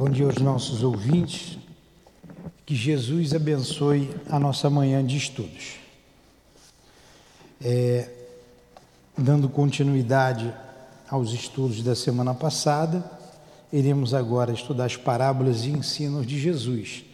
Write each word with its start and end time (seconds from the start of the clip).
Bom 0.00 0.08
dia 0.08 0.24
aos 0.24 0.38
nossos 0.38 0.82
ouvintes. 0.82 1.58
Que 2.64 2.74
Jesus 2.74 3.34
abençoe 3.34 4.08
a 4.30 4.38
nossa 4.38 4.70
manhã 4.70 5.04
de 5.04 5.18
estudos. 5.18 5.74
É, 7.62 8.08
dando 9.14 9.46
continuidade 9.46 10.54
aos 11.06 11.34
estudos 11.34 11.82
da 11.82 11.94
semana 11.94 12.32
passada, 12.32 13.04
iremos 13.70 14.14
agora 14.14 14.54
estudar 14.54 14.86
as 14.86 14.96
parábolas 14.96 15.66
e 15.66 15.68
ensinos 15.68 16.26
de 16.26 16.40
Jesus, 16.40 17.04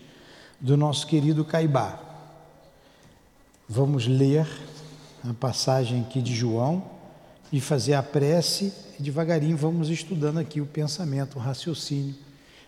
do 0.60 0.76
nosso 0.76 1.08
querido 1.08 1.44
Caibá. 1.44 1.98
Vamos 3.68 4.06
ler 4.06 4.46
a 5.28 5.34
passagem 5.34 6.02
aqui 6.02 6.22
de 6.22 6.36
João 6.36 6.84
e 7.52 7.60
fazer 7.60 7.94
a 7.94 8.02
prece 8.04 8.72
e 8.96 9.02
devagarinho 9.02 9.56
vamos 9.56 9.88
estudando 9.88 10.38
aqui 10.38 10.60
o 10.60 10.66
pensamento, 10.66 11.36
o 11.36 11.40
raciocínio, 11.40 12.25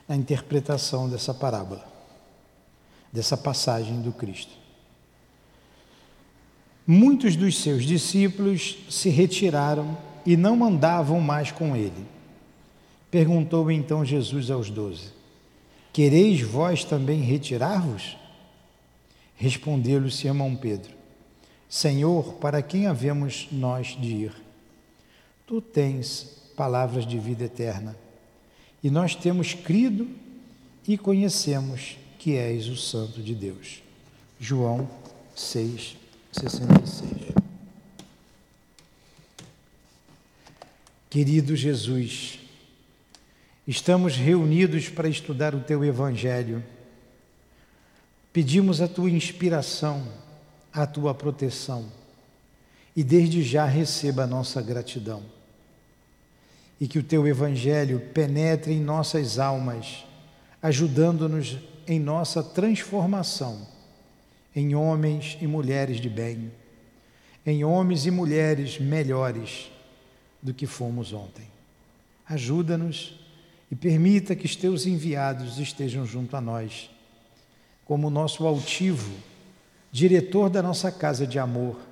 a 0.09 0.17
interpretação 0.17 1.09
dessa 1.09 1.35
parábola, 1.35 1.87
dessa 3.13 3.37
passagem 3.37 4.01
do 4.01 4.11
Cristo. 4.13 4.53
Muitos 6.87 7.37
dos 7.37 7.59
seus 7.59 7.85
discípulos 7.85 8.79
se 8.89 9.11
retiraram 9.11 9.99
e 10.25 10.37
não 10.37 10.65
andavam 10.65 11.21
mais 11.21 11.53
com 11.53 11.77
ele. 11.77 12.07
Perguntou 13.11 13.71
então 13.71 14.05
Jesus 14.05 14.51
aos 14.51 14.71
doze: 14.71 15.13
Quereis 15.93 16.41
vós 16.41 16.85
também 16.85 17.21
retirar-vos? 17.21 18.17
Respondeu-lhe 19.35 20.11
Simão 20.11 20.57
Pedro: 20.57 20.95
Senhor, 21.69 22.35
para 22.35 22.63
quem 22.63 22.87
havemos 22.87 23.49
nós 23.53 23.89
de 23.89 24.09
ir? 24.09 24.33
Tu 25.47 25.61
tens 25.61 26.39
palavras 26.57 27.07
de 27.07 27.19
vida 27.19 27.45
eterna, 27.45 27.95
e 28.83 28.91
nós 28.91 29.15
temos 29.15 29.55
crido 29.55 30.09
e 30.87 30.97
conhecemos 30.97 31.97
que 32.19 32.37
és 32.37 32.69
o 32.69 32.77
Santo 32.77 33.23
de 33.23 33.35
Deus. 33.35 33.83
João 34.41 34.89
6, 35.35 35.97
66. 36.33 37.11
Querido 41.11 41.57
Jesus, 41.57 42.39
estamos 43.67 44.17
reunidos 44.17 44.89
para 44.89 45.09
estudar 45.09 45.55
o 45.55 45.61
Teu 45.61 45.85
Evangelho. 45.85 46.63
Pedimos 48.33 48.81
a 48.81 48.87
Tua 48.87 49.11
inspiração, 49.11 50.07
a 50.73 50.87
Tua 50.87 51.15
proteção 51.15 51.91
e 52.95 53.03
desde 53.03 53.43
já 53.43 53.65
receba 53.65 54.25
a 54.25 54.27
nossa 54.27 54.61
gratidão 54.61 55.38
e 56.81 56.87
que 56.87 56.99
o 56.99 57.03
teu 57.03 57.27
evangelho 57.27 58.01
penetre 58.13 58.73
em 58.73 58.81
nossas 58.81 59.39
almas, 59.39 60.05
ajudando-nos 60.63 61.59
em 61.87 61.99
nossa 61.99 62.43
transformação 62.43 63.67
em 64.55 64.75
homens 64.75 65.39
e 65.41 65.47
mulheres 65.47 66.01
de 66.01 66.09
bem, 66.09 66.51
em 67.45 67.65
homens 67.65 68.07
e 68.07 68.11
mulheres 68.11 68.79
melhores 68.79 69.71
do 70.43 70.53
que 70.53 70.67
fomos 70.67 71.13
ontem. 71.13 71.47
Ajuda-nos 72.29 73.19
e 73.71 73.77
permita 73.77 74.35
que 74.35 74.47
os 74.47 74.57
teus 74.57 74.87
enviados 74.87 75.59
estejam 75.59 76.05
junto 76.05 76.37
a 76.37 76.41
nós, 76.41 76.91
como 77.85 78.11
nosso 78.11 78.47
altivo, 78.47 79.13
diretor 79.91 80.51
da 80.51 80.63
nossa 80.63 80.93
casa 80.93 81.27
de 81.27 81.39
amor 81.39 81.88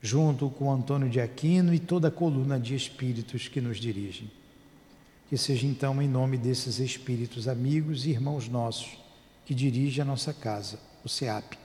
junto 0.00 0.48
com 0.50 0.72
Antônio 0.72 1.08
de 1.08 1.20
Aquino 1.20 1.74
e 1.74 1.78
toda 1.78 2.08
a 2.08 2.12
coluna 2.12 2.58
de 2.58 2.74
espíritos 2.74 3.48
que 3.48 3.60
nos 3.60 3.78
dirigem. 3.78 4.30
Que 5.28 5.36
seja 5.36 5.66
então 5.66 6.00
em 6.00 6.08
nome 6.08 6.38
desses 6.38 6.78
espíritos 6.78 7.48
amigos 7.48 8.06
e 8.06 8.10
irmãos 8.10 8.48
nossos 8.48 8.98
que 9.44 9.54
dirigem 9.54 10.02
a 10.02 10.04
nossa 10.04 10.32
casa, 10.32 10.78
o 11.04 11.08
SEAP, 11.08 11.58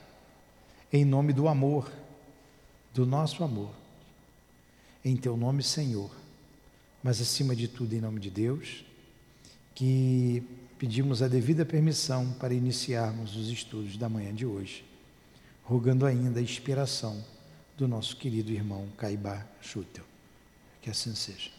em 0.92 1.04
nome 1.04 1.32
do 1.32 1.48
amor, 1.48 1.92
do 2.94 3.04
nosso 3.04 3.44
amor, 3.44 3.70
em 5.04 5.16
teu 5.16 5.36
nome, 5.36 5.62
Senhor, 5.62 6.10
mas 7.02 7.20
acima 7.20 7.54
de 7.54 7.68
tudo 7.68 7.94
em 7.94 8.00
nome 8.00 8.20
de 8.20 8.30
Deus, 8.30 8.84
que 9.74 10.42
pedimos 10.78 11.22
a 11.22 11.28
devida 11.28 11.64
permissão 11.64 12.32
para 12.32 12.54
iniciarmos 12.54 13.36
os 13.36 13.50
estudos 13.50 13.96
da 13.96 14.08
manhã 14.08 14.34
de 14.34 14.46
hoje, 14.46 14.84
rogando 15.62 16.06
ainda 16.06 16.40
a 16.40 16.42
inspiração 16.42 17.22
do 17.76 17.88
nosso 17.88 18.16
querido 18.16 18.52
irmão 18.52 18.88
Caibá 18.96 19.46
Schutel. 19.60 20.04
Que 20.80 20.90
assim 20.90 21.14
seja. 21.14 21.50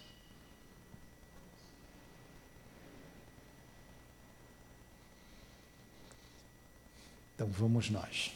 Então 7.35 7.47
vamos 7.47 7.89
nós. 7.89 8.31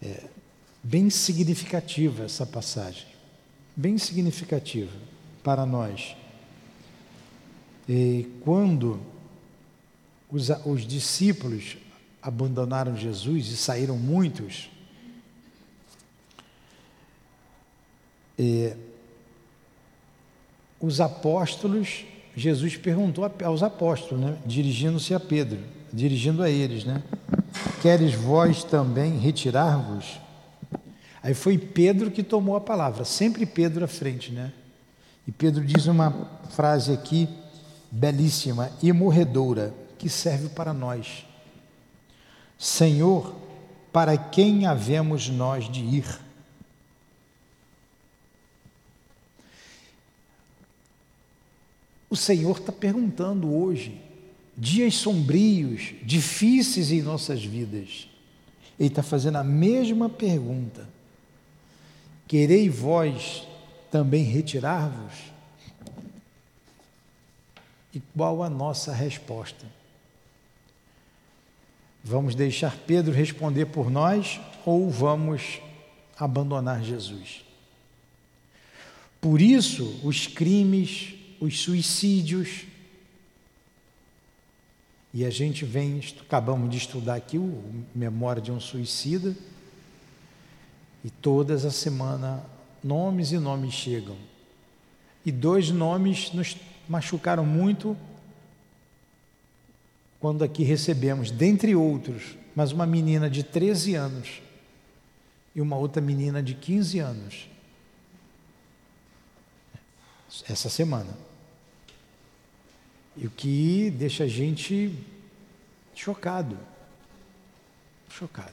É 0.00 0.28
bem 0.82 1.10
significativa 1.10 2.24
essa 2.24 2.44
passagem, 2.44 3.06
bem 3.76 3.98
significativa 3.98 4.92
para 5.42 5.64
nós. 5.64 6.16
E 7.88 8.28
quando 8.42 9.00
os, 10.28 10.48
os 10.64 10.86
discípulos 10.86 11.76
abandonaram 12.20 12.96
Jesus 12.96 13.48
e 13.48 13.56
saíram 13.56 13.96
muitos, 13.98 14.70
É, 18.42 18.76
os 20.80 21.00
apóstolos, 21.00 22.04
Jesus 22.34 22.76
perguntou 22.76 23.30
aos 23.44 23.62
apóstolos, 23.62 24.24
né, 24.24 24.36
dirigindo-se 24.44 25.14
a 25.14 25.20
Pedro, 25.20 25.60
dirigindo 25.92 26.42
a 26.42 26.50
eles, 26.50 26.84
né? 26.84 27.04
Queres 27.80 28.14
vós 28.14 28.64
também 28.64 29.16
retirar-vos? 29.16 30.20
Aí 31.22 31.34
foi 31.34 31.56
Pedro 31.56 32.10
que 32.10 32.24
tomou 32.24 32.56
a 32.56 32.60
palavra, 32.60 33.04
sempre 33.04 33.46
Pedro 33.46 33.84
à 33.84 33.88
frente, 33.88 34.32
né? 34.32 34.52
E 35.24 35.30
Pedro 35.30 35.64
diz 35.64 35.86
uma 35.86 36.10
frase 36.50 36.92
aqui 36.92 37.28
belíssima 37.92 38.72
e 38.82 38.92
morredoura, 38.92 39.72
que 39.98 40.08
serve 40.08 40.48
para 40.48 40.72
nós. 40.72 41.24
Senhor, 42.58 43.36
para 43.92 44.16
quem 44.16 44.66
havemos 44.66 45.28
nós 45.28 45.70
de 45.70 45.80
ir? 45.80 46.06
O 52.12 52.16
Senhor 52.16 52.58
está 52.58 52.70
perguntando 52.70 53.56
hoje, 53.56 53.98
dias 54.54 54.96
sombrios, 54.96 55.94
difíceis 56.02 56.92
em 56.92 57.00
nossas 57.00 57.42
vidas. 57.42 58.06
Ele 58.78 58.90
está 58.90 59.02
fazendo 59.02 59.36
a 59.36 59.42
mesma 59.42 60.10
pergunta. 60.10 60.86
Querei 62.28 62.68
vós 62.68 63.48
também 63.90 64.24
retirar-vos? 64.24 65.32
E 67.94 68.02
qual 68.14 68.42
a 68.42 68.50
nossa 68.50 68.92
resposta? 68.92 69.64
Vamos 72.04 72.34
deixar 72.34 72.76
Pedro 72.76 73.14
responder 73.14 73.64
por 73.64 73.90
nós 73.90 74.38
ou 74.66 74.90
vamos 74.90 75.62
abandonar 76.18 76.84
Jesus? 76.84 77.42
Por 79.18 79.40
isso, 79.40 79.98
os 80.04 80.26
crimes 80.26 81.21
os 81.42 81.60
suicídios. 81.60 82.66
E 85.12 85.24
a 85.24 85.30
gente 85.30 85.64
vem, 85.64 86.00
acabamos 86.20 86.70
de 86.70 86.78
estudar 86.78 87.16
aqui 87.16 87.36
o 87.36 87.84
Memória 87.92 88.40
de 88.40 88.52
um 88.52 88.60
Suicida, 88.60 89.36
e 91.04 91.10
todas 91.10 91.64
a 91.64 91.70
semana 91.70 92.46
nomes 92.82 93.32
e 93.32 93.38
nomes 93.38 93.74
chegam. 93.74 94.16
E 95.26 95.32
dois 95.32 95.70
nomes 95.70 96.32
nos 96.32 96.56
machucaram 96.88 97.44
muito 97.44 97.96
quando 100.20 100.44
aqui 100.44 100.62
recebemos, 100.62 101.32
dentre 101.32 101.74
outros, 101.74 102.36
mas 102.54 102.70
uma 102.70 102.86
menina 102.86 103.28
de 103.28 103.42
13 103.42 103.96
anos 103.96 104.40
e 105.56 105.60
uma 105.60 105.76
outra 105.76 106.00
menina 106.00 106.40
de 106.40 106.54
15 106.54 107.00
anos. 107.00 107.48
Essa 110.48 110.70
semana. 110.70 111.31
E 113.16 113.26
o 113.26 113.30
que 113.30 113.90
deixa 113.90 114.24
a 114.24 114.28
gente 114.28 114.94
chocado. 115.94 116.58
Chocado. 118.08 118.52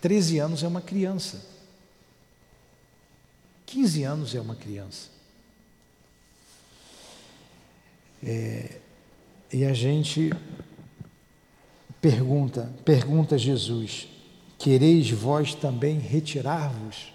13 0.00 0.38
anos 0.38 0.62
é 0.62 0.68
uma 0.68 0.80
criança. 0.80 1.44
15 3.66 4.02
anos 4.04 4.34
é 4.34 4.40
uma 4.40 4.56
criança. 4.56 5.10
É, 8.22 8.80
e 9.52 9.64
a 9.64 9.72
gente 9.72 10.30
pergunta, 12.00 12.72
pergunta 12.84 13.34
a 13.36 13.38
Jesus: 13.38 14.08
Quereis 14.58 15.10
vós 15.10 15.54
também 15.54 15.98
retirar-vos? 15.98 17.12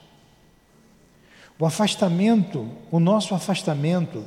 O 1.60 1.66
afastamento, 1.66 2.70
o 2.92 3.00
nosso 3.00 3.36
afastamento 3.36 4.26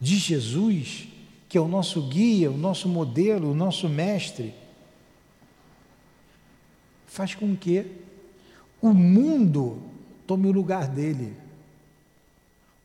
de 0.00 0.16
Jesus 0.16 1.08
que 1.48 1.56
é 1.56 1.60
o 1.60 1.68
nosso 1.68 2.02
guia, 2.02 2.50
o 2.50 2.56
nosso 2.56 2.88
modelo, 2.88 3.50
o 3.50 3.54
nosso 3.54 3.88
mestre, 3.88 4.52
faz 7.06 7.34
com 7.34 7.56
que 7.56 7.86
o 8.82 8.92
mundo 8.92 9.80
tome 10.26 10.48
o 10.48 10.52
lugar 10.52 10.88
dele. 10.88 11.34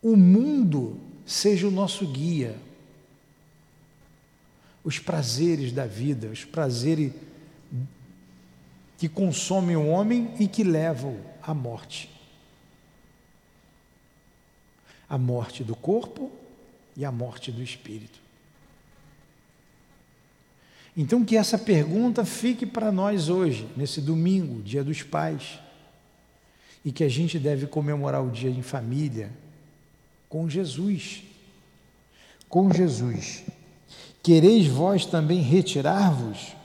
O 0.02 0.16
mundo 0.16 1.00
seja 1.26 1.68
o 1.68 1.72
nosso 1.72 2.06
guia. 2.08 2.56
Os 4.84 5.00
prazeres 5.00 5.72
da 5.72 5.86
vida, 5.86 6.28
os 6.28 6.46
prazeres 6.46 7.12
que 8.98 9.10
consomem 9.10 9.76
o 9.76 9.88
homem 9.88 10.34
e 10.40 10.48
que 10.48 10.64
levam 10.64 11.18
à 11.42 11.54
morte. 11.54 12.10
A 15.10 15.18
morte 15.18 15.64
do 15.64 15.76
corpo 15.76 16.32
e 17.02 17.06
a 17.06 17.12
morte 17.12 17.52
do 17.52 17.64
espírito. 17.64 18.20
Então, 20.96 21.26
que 21.26 21.36
essa 21.36 21.58
pergunta 21.58 22.24
fique 22.24 22.64
para 22.64 22.92
nós 22.92 23.28
hoje, 23.28 23.68
nesse 23.76 24.00
domingo, 24.00 24.62
Dia 24.62 24.84
dos 24.84 25.02
Pais, 25.02 25.58
e 26.86 26.92
que 26.92 27.04
a 27.04 27.10
gente 27.10 27.40
deve 27.40 27.66
comemorar 27.66 28.24
o 28.24 28.30
dia 28.30 28.52
em 28.52 28.62
família 28.62 29.32
com 30.30 30.48
Jesus. 30.48 31.24
Com 32.48 32.72
Jesus. 32.72 33.46
Quereis 34.22 34.68
vós 34.68 35.04
também 35.04 35.42
retirar-vos? 35.42 36.56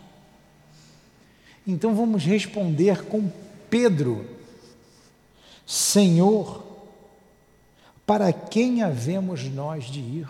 Então 1.66 1.94
vamos 1.94 2.24
responder 2.24 3.04
com 3.06 3.32
Pedro: 3.70 4.26
Senhor, 5.64 6.65
para 8.06 8.32
quem 8.32 8.82
havemos 8.82 9.44
nós 9.44 9.86
de 9.86 9.98
ir? 9.98 10.28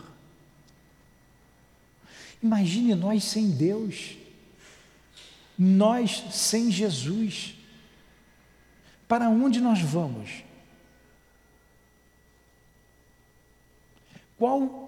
Imagine 2.43 2.95
nós 2.95 3.23
sem 3.25 3.51
Deus, 3.51 4.17
nós 5.59 6.25
sem 6.31 6.71
Jesus. 6.71 7.55
Para 9.07 9.29
onde 9.29 9.61
nós 9.61 9.81
vamos? 9.81 10.43
Qual 14.39 14.87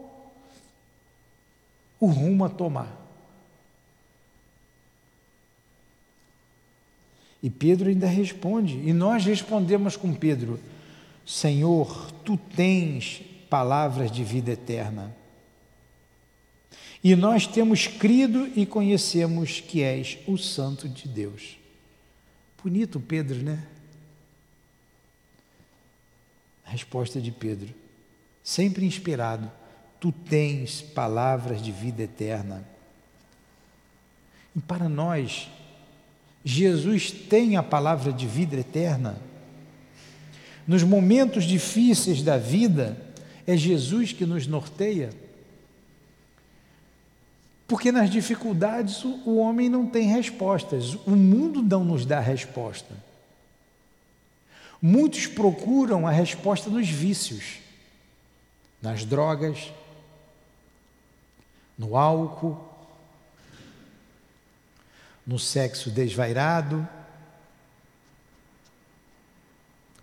o 2.01 2.07
rumo 2.07 2.45
a 2.45 2.49
tomar? 2.49 2.97
E 7.43 7.49
Pedro 7.49 7.89
ainda 7.89 8.07
responde, 8.07 8.75
e 8.75 8.93
nós 8.93 9.25
respondemos 9.25 9.97
com 9.97 10.13
Pedro: 10.15 10.61
Senhor, 11.29 12.11
tu 12.25 12.39
tens 12.39 13.21
palavras 13.51 14.11
de 14.11 14.25
vida 14.25 14.51
eterna. 14.51 15.15
E 17.05 17.15
nós 17.15 17.47
temos 17.47 17.87
crido 17.87 18.51
e 18.57 18.65
conhecemos 18.65 19.61
que 19.61 19.83
és 19.83 20.19
o 20.27 20.39
Santo 20.39 20.89
de 20.89 21.07
Deus. 21.07 21.59
Bonito 22.65 22.99
Pedro, 22.99 23.43
né? 23.43 23.63
A 26.65 26.71
resposta 26.71 27.21
de 27.21 27.31
Pedro, 27.31 27.75
sempre 28.43 28.87
inspirado: 28.87 29.53
Tu 30.01 30.11
tens 30.11 30.81
palavras 30.81 31.61
de 31.61 31.71
vida 31.71 32.05
eterna. 32.05 32.67
E 34.57 34.61
para 34.61 34.89
nós, 34.89 35.51
Jesus 36.43 37.11
tem 37.11 37.59
a 37.59 37.63
palavra 37.63 38.15
de 38.15 38.27
vida 38.27 38.57
eterna. 38.57 39.28
Nos 40.69 40.83
momentos 40.83 41.45
difíceis 41.45 42.23
da 42.23 42.37
vida, 42.37 42.95
é 43.47 43.57
Jesus 43.57 44.13
que 44.13 44.27
nos 44.27 44.47
norteia. 44.47 45.09
Porque 47.67 47.91
nas 47.91 48.11
dificuldades 48.11 49.03
o 49.03 49.37
homem 49.37 49.71
não 49.71 49.87
tem 49.87 50.09
respostas, 50.09 50.95
o 51.07 51.13
mundo 51.13 51.63
não 51.63 51.83
nos 51.83 52.05
dá 52.05 52.21
resposta. 52.21 52.95
Muitos 54.81 55.27
procuram 55.27 56.07
a 56.07 56.11
resposta 56.11 56.69
nos 56.69 56.87
vícios, 56.87 57.61
nas 58.83 59.07
drogas, 59.07 59.73
no 61.79 61.97
álcool, 61.97 62.63
no 65.27 65.39
sexo 65.39 65.91
desvairado, 65.91 66.87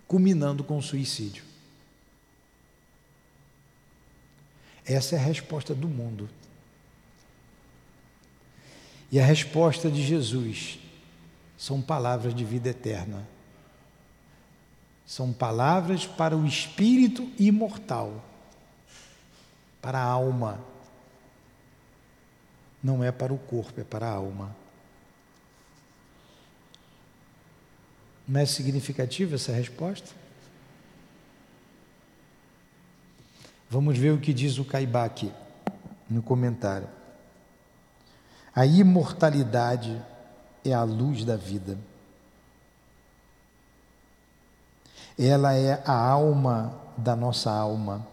culminando 0.06 0.62
com 0.62 0.78
o 0.78 0.82
suicídio. 0.82 1.44
Essa 4.84 5.16
é 5.16 5.18
a 5.18 5.22
resposta 5.22 5.74
do 5.74 5.88
mundo. 5.88 6.28
E 9.10 9.18
a 9.18 9.24
resposta 9.24 9.90
de 9.90 10.04
Jesus 10.04 10.78
são 11.56 11.80
palavras 11.80 12.34
de 12.34 12.44
vida 12.44 12.68
eterna. 12.68 13.26
São 15.06 15.32
palavras 15.32 16.06
para 16.06 16.36
o 16.36 16.46
espírito 16.46 17.30
imortal, 17.38 18.24
para 19.80 19.98
a 19.98 20.04
alma. 20.04 20.60
Não 22.82 23.02
é 23.02 23.10
para 23.10 23.32
o 23.32 23.38
corpo, 23.38 23.80
é 23.80 23.84
para 23.84 24.06
a 24.06 24.12
alma. 24.12 24.54
Não 28.26 28.40
é 28.40 28.46
significativa 28.46 29.36
essa 29.36 29.52
resposta? 29.52 30.10
Vamos 33.68 33.98
ver 33.98 34.12
o 34.12 34.20
que 34.20 34.32
diz 34.32 34.58
o 34.58 34.64
Caibá 34.64 35.04
aqui, 35.04 35.32
no 36.08 36.22
comentário. 36.22 36.88
A 38.54 38.64
imortalidade 38.64 40.00
é 40.64 40.72
a 40.72 40.82
luz 40.82 41.24
da 41.24 41.36
vida. 41.36 41.78
Ela 45.18 45.54
é 45.54 45.82
a 45.84 45.92
alma 45.92 46.80
da 46.96 47.14
nossa 47.14 47.50
alma, 47.50 48.06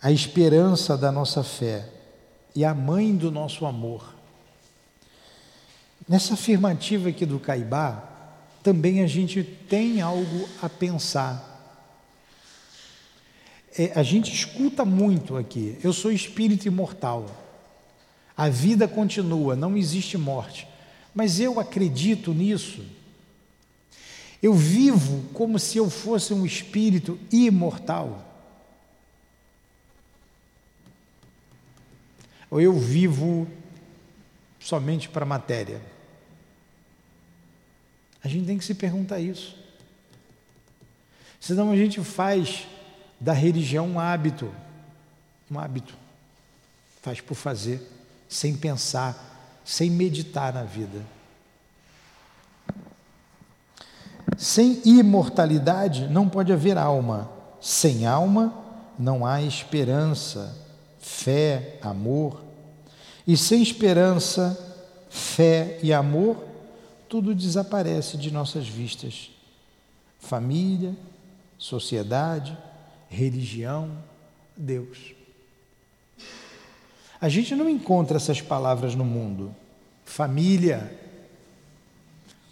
a 0.00 0.10
esperança 0.10 0.96
da 0.96 1.10
nossa 1.10 1.42
fé 1.42 1.88
e 2.54 2.64
a 2.64 2.74
mãe 2.74 3.16
do 3.16 3.30
nosso 3.30 3.64
amor. 3.66 4.13
Nessa 6.06 6.34
afirmativa 6.34 7.08
aqui 7.08 7.24
do 7.24 7.38
Caibá, 7.38 8.10
também 8.62 9.02
a 9.02 9.06
gente 9.06 9.42
tem 9.42 10.00
algo 10.00 10.48
a 10.60 10.68
pensar. 10.68 11.50
É, 13.76 13.92
a 13.94 14.02
gente 14.02 14.32
escuta 14.32 14.84
muito 14.84 15.36
aqui, 15.36 15.78
eu 15.82 15.92
sou 15.92 16.12
espírito 16.12 16.68
imortal, 16.68 17.26
a 18.36 18.48
vida 18.48 18.86
continua, 18.86 19.56
não 19.56 19.76
existe 19.76 20.18
morte. 20.18 20.68
Mas 21.14 21.38
eu 21.38 21.60
acredito 21.60 22.34
nisso. 22.34 22.84
Eu 24.42 24.52
vivo 24.52 25.24
como 25.32 25.58
se 25.58 25.78
eu 25.78 25.88
fosse 25.88 26.34
um 26.34 26.44
espírito 26.44 27.18
imortal. 27.30 28.22
Ou 32.50 32.60
eu 32.60 32.72
vivo 32.78 33.46
somente 34.58 35.08
para 35.08 35.24
a 35.24 35.28
matéria? 35.28 35.93
A 38.24 38.28
gente 38.28 38.46
tem 38.46 38.56
que 38.56 38.64
se 38.64 38.74
perguntar 38.74 39.20
isso. 39.20 39.54
Senão 41.38 41.70
a 41.70 41.76
gente 41.76 42.02
faz 42.02 42.66
da 43.20 43.34
religião 43.34 43.86
um 43.86 44.00
hábito, 44.00 44.50
um 45.50 45.58
hábito, 45.58 45.94
faz 47.02 47.20
por 47.20 47.34
fazer, 47.34 47.86
sem 48.26 48.56
pensar, 48.56 49.60
sem 49.62 49.90
meditar 49.90 50.54
na 50.54 50.62
vida. 50.62 51.04
Sem 54.38 54.80
imortalidade 54.86 56.08
não 56.08 56.26
pode 56.26 56.50
haver 56.50 56.78
alma. 56.78 57.30
Sem 57.60 58.06
alma 58.06 58.54
não 58.98 59.26
há 59.26 59.42
esperança, 59.42 60.56
fé, 60.98 61.78
amor. 61.82 62.42
E 63.26 63.36
sem 63.36 63.62
esperança, 63.62 64.58
fé 65.10 65.78
e 65.82 65.92
amor, 65.92 66.53
tudo 67.14 67.32
desaparece 67.32 68.16
de 68.16 68.28
nossas 68.28 68.66
vistas. 68.66 69.30
Família, 70.18 70.96
sociedade, 71.56 72.58
religião, 73.08 74.02
Deus. 74.56 75.14
A 77.20 77.28
gente 77.28 77.54
não 77.54 77.70
encontra 77.70 78.16
essas 78.16 78.40
palavras 78.40 78.96
no 78.96 79.04
mundo. 79.04 79.54
Família. 80.04 80.92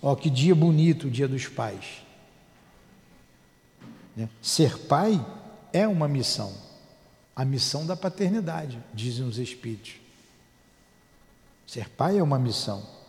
Ó, 0.01 0.15
que 0.15 0.31
dia 0.31 0.55
bonito 0.55 1.09
o 1.09 1.11
dia 1.11 1.27
dos 1.27 1.49
pais. 1.49 2.05
Né? 4.15 4.29
Ser 4.41 4.79
pai 4.79 5.21
é 5.73 5.89
uma 5.89 6.07
missão. 6.07 6.57
A 7.35 7.45
missão 7.45 7.85
da 7.85 7.97
paternidade, 7.97 8.81
dizem 8.95 9.27
os 9.27 9.39
Espíritos. 9.39 9.95
Ser 11.67 11.89
pai 11.89 12.19
é 12.19 12.23
uma 12.23 12.39
missão. 12.39 13.02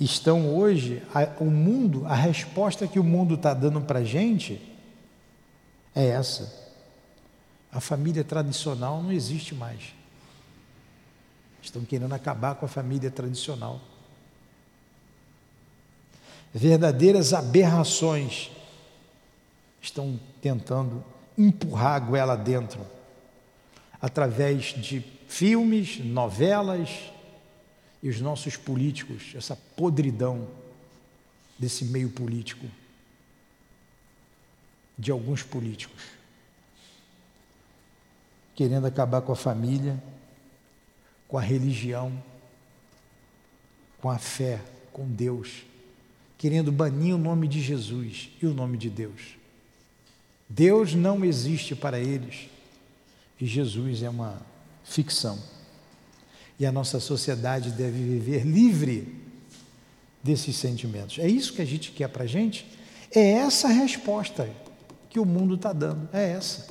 Estão 0.00 0.56
hoje, 0.56 1.02
a, 1.14 1.28
o 1.38 1.44
mundo, 1.44 2.06
a 2.06 2.14
resposta 2.14 2.86
que 2.86 2.98
o 2.98 3.04
mundo 3.04 3.34
está 3.34 3.52
dando 3.52 3.82
para 3.82 3.98
a 3.98 4.04
gente 4.04 4.60
é 5.94 6.06
essa. 6.06 6.58
A 7.70 7.80
família 7.80 8.24
tradicional 8.24 9.02
não 9.02 9.12
existe 9.12 9.54
mais. 9.54 9.94
Estão 11.62 11.84
querendo 11.84 12.14
acabar 12.14 12.54
com 12.54 12.64
a 12.64 12.68
família 12.68 13.10
tradicional. 13.10 13.80
Verdadeiras 16.52 17.34
aberrações 17.34 18.50
estão 19.82 20.18
tentando 20.40 21.04
empurrar 21.36 21.94
a 21.94 21.98
goela 21.98 22.36
dentro 22.36 22.80
através 24.00 24.64
de 24.64 25.04
filmes, 25.28 26.02
novelas 26.02 27.12
e 28.02 28.08
os 28.08 28.20
nossos 28.20 28.56
políticos, 28.56 29.32
essa 29.34 29.56
podridão 29.76 30.48
desse 31.58 31.84
meio 31.84 32.08
político, 32.08 32.66
de 34.98 35.10
alguns 35.10 35.42
políticos, 35.42 36.02
querendo 38.54 38.86
acabar 38.86 39.20
com 39.22 39.32
a 39.32 39.36
família, 39.36 40.02
com 41.28 41.38
a 41.38 41.42
religião, 41.42 42.12
com 44.00 44.10
a 44.10 44.18
fé, 44.18 44.60
com 44.92 45.06
Deus, 45.06 45.64
querendo 46.38 46.72
banir 46.72 47.14
o 47.14 47.18
nome 47.18 47.46
de 47.46 47.60
Jesus 47.60 48.30
e 48.40 48.46
o 48.46 48.54
nome 48.54 48.78
de 48.78 48.88
Deus. 48.88 49.36
Deus 50.48 50.94
não 50.94 51.24
existe 51.24 51.76
para 51.76 51.98
eles 51.98 52.48
e 53.40 53.46
Jesus 53.46 54.02
é 54.02 54.10
uma 54.10 54.40
ficção. 54.84 55.38
E 56.60 56.66
a 56.66 56.70
nossa 56.70 57.00
sociedade 57.00 57.70
deve 57.70 57.98
viver 57.98 58.44
livre 58.44 59.16
desses 60.22 60.54
sentimentos. 60.56 61.18
É 61.18 61.26
isso 61.26 61.54
que 61.54 61.62
a 61.62 61.64
gente 61.64 61.90
quer 61.90 62.08
para 62.08 62.24
a 62.24 62.26
gente? 62.26 62.66
É 63.10 63.30
essa 63.32 63.68
a 63.68 63.72
resposta 63.72 64.46
que 65.08 65.18
o 65.18 65.24
mundo 65.24 65.54
está 65.54 65.72
dando. 65.72 66.06
É 66.12 66.32
essa. 66.32 66.68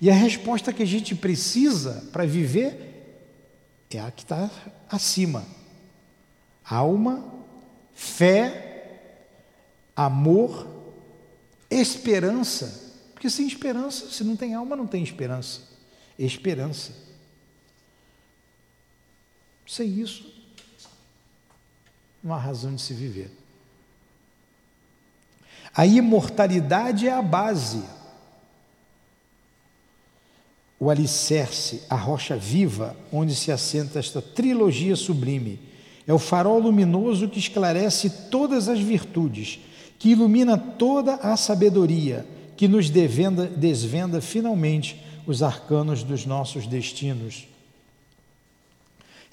E 0.00 0.10
a 0.10 0.14
resposta 0.14 0.72
que 0.72 0.82
a 0.82 0.86
gente 0.86 1.14
precisa 1.14 2.04
para 2.10 2.26
viver 2.26 3.22
é 3.88 4.00
a 4.00 4.10
que 4.10 4.24
está 4.24 4.50
acima: 4.90 5.46
alma, 6.64 7.24
fé, 7.94 8.98
amor, 9.94 10.66
esperança. 11.70 12.82
Porque 13.14 13.30
sem 13.30 13.46
esperança, 13.46 14.10
se 14.10 14.24
não 14.24 14.34
tem 14.34 14.54
alma, 14.54 14.74
não 14.74 14.88
tem 14.88 15.04
esperança. 15.04 15.60
Esperança. 16.18 17.13
Sem 19.66 20.00
isso, 20.00 20.24
não 22.22 22.34
há 22.34 22.38
razão 22.38 22.74
de 22.74 22.82
se 22.82 22.94
viver. 22.94 23.30
A 25.74 25.86
imortalidade 25.86 27.08
é 27.08 27.12
a 27.12 27.22
base, 27.22 27.82
o 30.78 30.90
alicerce, 30.90 31.82
a 31.88 31.96
rocha 31.96 32.36
viva 32.36 32.96
onde 33.10 33.34
se 33.34 33.50
assenta 33.50 33.98
esta 33.98 34.20
trilogia 34.22 34.94
sublime. 34.94 35.58
É 36.06 36.12
o 36.12 36.18
farol 36.18 36.58
luminoso 36.58 37.28
que 37.28 37.38
esclarece 37.38 38.10
todas 38.30 38.68
as 38.68 38.78
virtudes, 38.78 39.58
que 39.98 40.10
ilumina 40.10 40.58
toda 40.58 41.14
a 41.14 41.36
sabedoria, 41.36 42.26
que 42.56 42.68
nos 42.68 42.90
devenda, 42.90 43.46
desvenda 43.46 44.20
finalmente 44.20 45.02
os 45.26 45.42
arcanos 45.42 46.02
dos 46.02 46.26
nossos 46.26 46.66
destinos. 46.66 47.48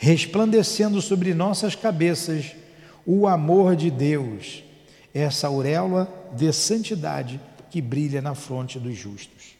Resplandecendo 0.04 1.00
sobre 1.00 1.32
nossas 1.32 1.76
cabeças 1.76 2.56
o 3.06 3.28
amor 3.28 3.76
de 3.76 3.92
Deus, 3.92 4.64
essa 5.14 5.46
auréola 5.46 6.12
de 6.34 6.52
santidade 6.52 7.40
que 7.70 7.80
brilha 7.80 8.20
na 8.20 8.34
fronte 8.34 8.80
dos 8.80 8.98
justos. 8.98 9.56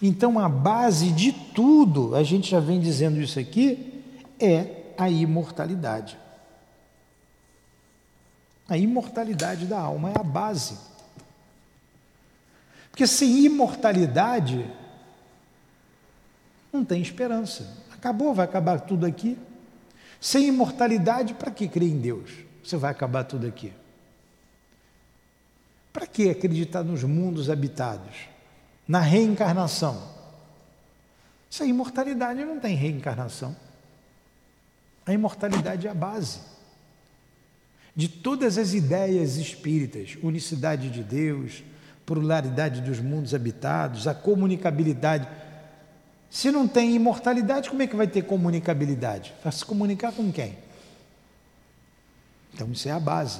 Então, 0.00 0.38
a 0.38 0.48
base 0.48 1.12
de 1.12 1.30
tudo, 1.30 2.16
a 2.16 2.22
gente 2.22 2.50
já 2.50 2.58
vem 2.58 2.80
dizendo 2.80 3.20
isso 3.20 3.38
aqui, 3.38 4.02
é 4.40 4.94
a 4.96 5.10
imortalidade. 5.10 6.16
A 8.66 8.78
imortalidade 8.78 9.66
da 9.66 9.78
alma 9.78 10.08
é 10.08 10.18
a 10.18 10.22
base. 10.22 10.78
Porque 12.90 13.06
sem 13.06 13.44
imortalidade 13.44 14.64
não 16.72 16.82
tem 16.82 17.02
esperança. 17.02 17.83
Acabou, 18.04 18.34
vai 18.34 18.44
acabar 18.44 18.80
tudo 18.80 19.06
aqui. 19.06 19.38
Sem 20.20 20.48
imortalidade, 20.48 21.32
para 21.32 21.50
que 21.50 21.66
crer 21.66 21.88
em 21.88 21.96
Deus? 21.96 22.30
Você 22.62 22.76
vai 22.76 22.90
acabar 22.90 23.24
tudo 23.24 23.46
aqui. 23.46 23.72
Para 25.90 26.06
que 26.06 26.28
acreditar 26.28 26.82
nos 26.82 27.02
mundos 27.02 27.48
habitados? 27.48 28.14
Na 28.86 29.00
reencarnação? 29.00 30.06
Sem 31.48 31.70
imortalidade 31.70 32.44
não 32.44 32.60
tem 32.60 32.76
reencarnação. 32.76 33.56
A 35.06 35.12
imortalidade 35.14 35.86
é 35.86 35.90
a 35.90 35.94
base 35.94 36.40
de 37.96 38.06
todas 38.06 38.58
as 38.58 38.74
ideias 38.74 39.36
espíritas, 39.36 40.18
unicidade 40.22 40.90
de 40.90 41.02
Deus, 41.02 41.64
pluralidade 42.04 42.82
dos 42.82 43.00
mundos 43.00 43.32
habitados, 43.32 44.06
a 44.06 44.12
comunicabilidade 44.14 45.26
se 46.34 46.50
não 46.50 46.66
tem 46.66 46.96
imortalidade, 46.96 47.70
como 47.70 47.80
é 47.80 47.86
que 47.86 47.94
vai 47.94 48.08
ter 48.08 48.22
comunicabilidade? 48.22 49.32
Vai 49.40 49.52
se 49.52 49.64
comunicar 49.64 50.10
com 50.10 50.32
quem? 50.32 50.58
Então, 52.52 52.72
isso 52.72 52.88
é 52.88 52.90
a 52.90 52.98
base. 52.98 53.38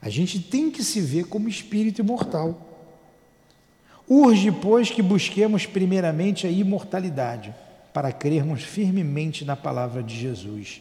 A 0.00 0.08
gente 0.08 0.38
tem 0.38 0.70
que 0.70 0.84
se 0.84 1.00
ver 1.00 1.24
como 1.24 1.48
espírito 1.48 2.02
imortal. 2.02 2.56
Urge, 4.08 4.52
pois, 4.52 4.90
que 4.90 5.02
busquemos 5.02 5.66
primeiramente 5.66 6.46
a 6.46 6.50
imortalidade, 6.50 7.52
para 7.92 8.12
crermos 8.12 8.62
firmemente 8.62 9.44
na 9.44 9.56
palavra 9.56 10.04
de 10.04 10.16
Jesus. 10.16 10.80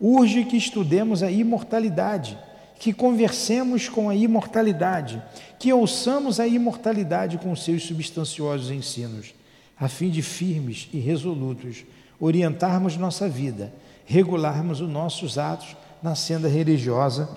Urge 0.00 0.44
que 0.44 0.56
estudemos 0.56 1.20
a 1.20 1.32
imortalidade, 1.32 2.38
que 2.78 2.92
conversemos 2.92 3.88
com 3.88 4.08
a 4.08 4.14
imortalidade, 4.14 5.20
que 5.58 5.72
ouçamos 5.72 6.38
a 6.38 6.46
imortalidade 6.46 7.38
com 7.38 7.56
seus 7.56 7.82
substanciosos 7.82 8.70
ensinos 8.70 9.34
a 9.78 9.88
fim 9.88 10.10
de 10.10 10.22
firmes 10.22 10.88
e 10.92 10.98
resolutos 10.98 11.84
orientarmos 12.18 12.96
nossa 12.96 13.28
vida, 13.28 13.72
regularmos 14.04 14.80
os 14.80 14.88
nossos 14.88 15.36
atos 15.38 15.76
na 16.02 16.14
senda 16.14 16.48
religiosa 16.48 17.28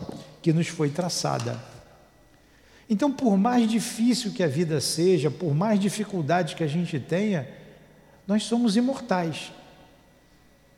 que 0.41 0.53
nos 0.53 0.67
foi 0.67 0.89
traçada. 0.89 1.59
Então, 2.89 3.11
por 3.11 3.37
mais 3.37 3.69
difícil 3.69 4.31
que 4.31 4.41
a 4.41 4.47
vida 4.47 4.81
seja, 4.81 5.29
por 5.29 5.53
mais 5.53 5.79
dificuldades 5.79 6.53
que 6.53 6.63
a 6.63 6.67
gente 6.67 6.99
tenha, 6.99 7.47
nós 8.25 8.43
somos 8.43 8.75
imortais. 8.75 9.51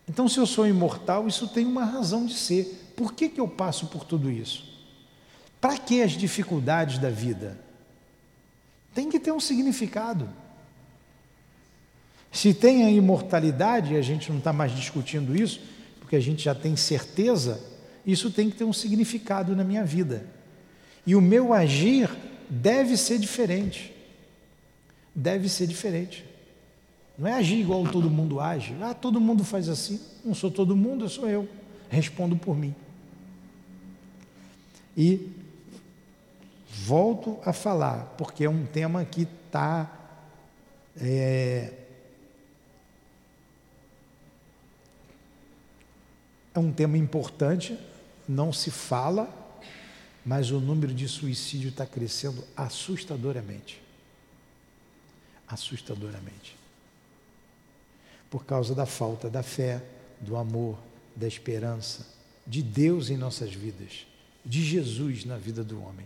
Então, 0.09 0.27
se 0.27 0.37
eu 0.37 0.45
sou 0.45 0.67
imortal, 0.67 1.27
isso 1.27 1.47
tem 1.47 1.65
uma 1.65 1.85
razão 1.85 2.25
de 2.25 2.33
ser. 2.33 2.93
Por 2.97 3.13
que, 3.13 3.29
que 3.29 3.39
eu 3.39 3.47
passo 3.47 3.87
por 3.87 4.03
tudo 4.03 4.29
isso? 4.29 4.69
Para 5.59 5.77
que 5.77 6.01
as 6.01 6.11
dificuldades 6.11 6.97
da 6.97 7.09
vida? 7.09 7.57
Tem 8.93 9.09
que 9.09 9.19
ter 9.19 9.31
um 9.31 9.39
significado. 9.39 10.27
Se 12.31 12.53
tem 12.53 12.85
a 12.85 12.89
imortalidade, 12.89 13.93
e 13.93 13.97
a 13.97 14.01
gente 14.01 14.29
não 14.31 14.37
está 14.37 14.53
mais 14.53 14.73
discutindo 14.73 15.35
isso, 15.35 15.59
porque 15.99 16.15
a 16.15 16.19
gente 16.19 16.43
já 16.43 16.55
tem 16.55 16.75
certeza, 16.75 17.61
isso 18.05 18.31
tem 18.31 18.49
que 18.49 18.55
ter 18.55 18.63
um 18.63 18.73
significado 18.73 19.55
na 19.55 19.63
minha 19.63 19.83
vida. 19.83 20.25
E 21.05 21.15
o 21.15 21.21
meu 21.21 21.53
agir 21.53 22.09
deve 22.49 22.95
ser 22.95 23.19
diferente. 23.19 23.93
Deve 25.13 25.49
ser 25.49 25.67
diferente. 25.67 26.25
Não 27.17 27.27
é 27.27 27.33
agir 27.33 27.59
igual 27.59 27.85
todo 27.87 28.09
mundo 28.09 28.39
age. 28.39 28.75
Ah, 28.81 28.93
todo 28.93 29.19
mundo 29.19 29.43
faz 29.43 29.67
assim. 29.67 29.99
Não 30.23 30.33
sou 30.33 30.49
todo 30.49 30.75
mundo, 30.75 31.05
eu 31.05 31.09
sou 31.09 31.29
eu. 31.29 31.47
Respondo 31.89 32.37
por 32.37 32.57
mim. 32.57 32.73
E 34.95 35.29
volto 36.69 37.37
a 37.45 37.53
falar, 37.53 38.15
porque 38.17 38.45
é 38.45 38.49
um 38.49 38.65
tema 38.65 39.03
que 39.03 39.27
está 39.45 39.91
é, 40.99 41.73
É 46.53 46.59
um 46.59 46.71
tema 46.71 46.97
importante, 46.97 47.77
não 48.27 48.51
se 48.51 48.69
fala, 48.69 49.29
mas 50.25 50.51
o 50.51 50.59
número 50.59 50.93
de 50.93 51.07
suicídio 51.07 51.69
está 51.69 51.85
crescendo 51.85 52.43
assustadoramente. 52.55 53.81
Assustadoramente. 55.47 56.55
Por 58.29 58.45
causa 58.45 58.75
da 58.75 58.85
falta 58.85 59.29
da 59.29 59.43
fé, 59.43 59.83
do 60.19 60.35
amor, 60.35 60.77
da 61.15 61.27
esperança, 61.27 62.07
de 62.45 62.61
Deus 62.61 63.09
em 63.09 63.17
nossas 63.17 63.53
vidas, 63.53 64.05
de 64.45 64.63
Jesus 64.63 65.25
na 65.25 65.37
vida 65.37 65.63
do 65.63 65.81
homem. 65.81 66.05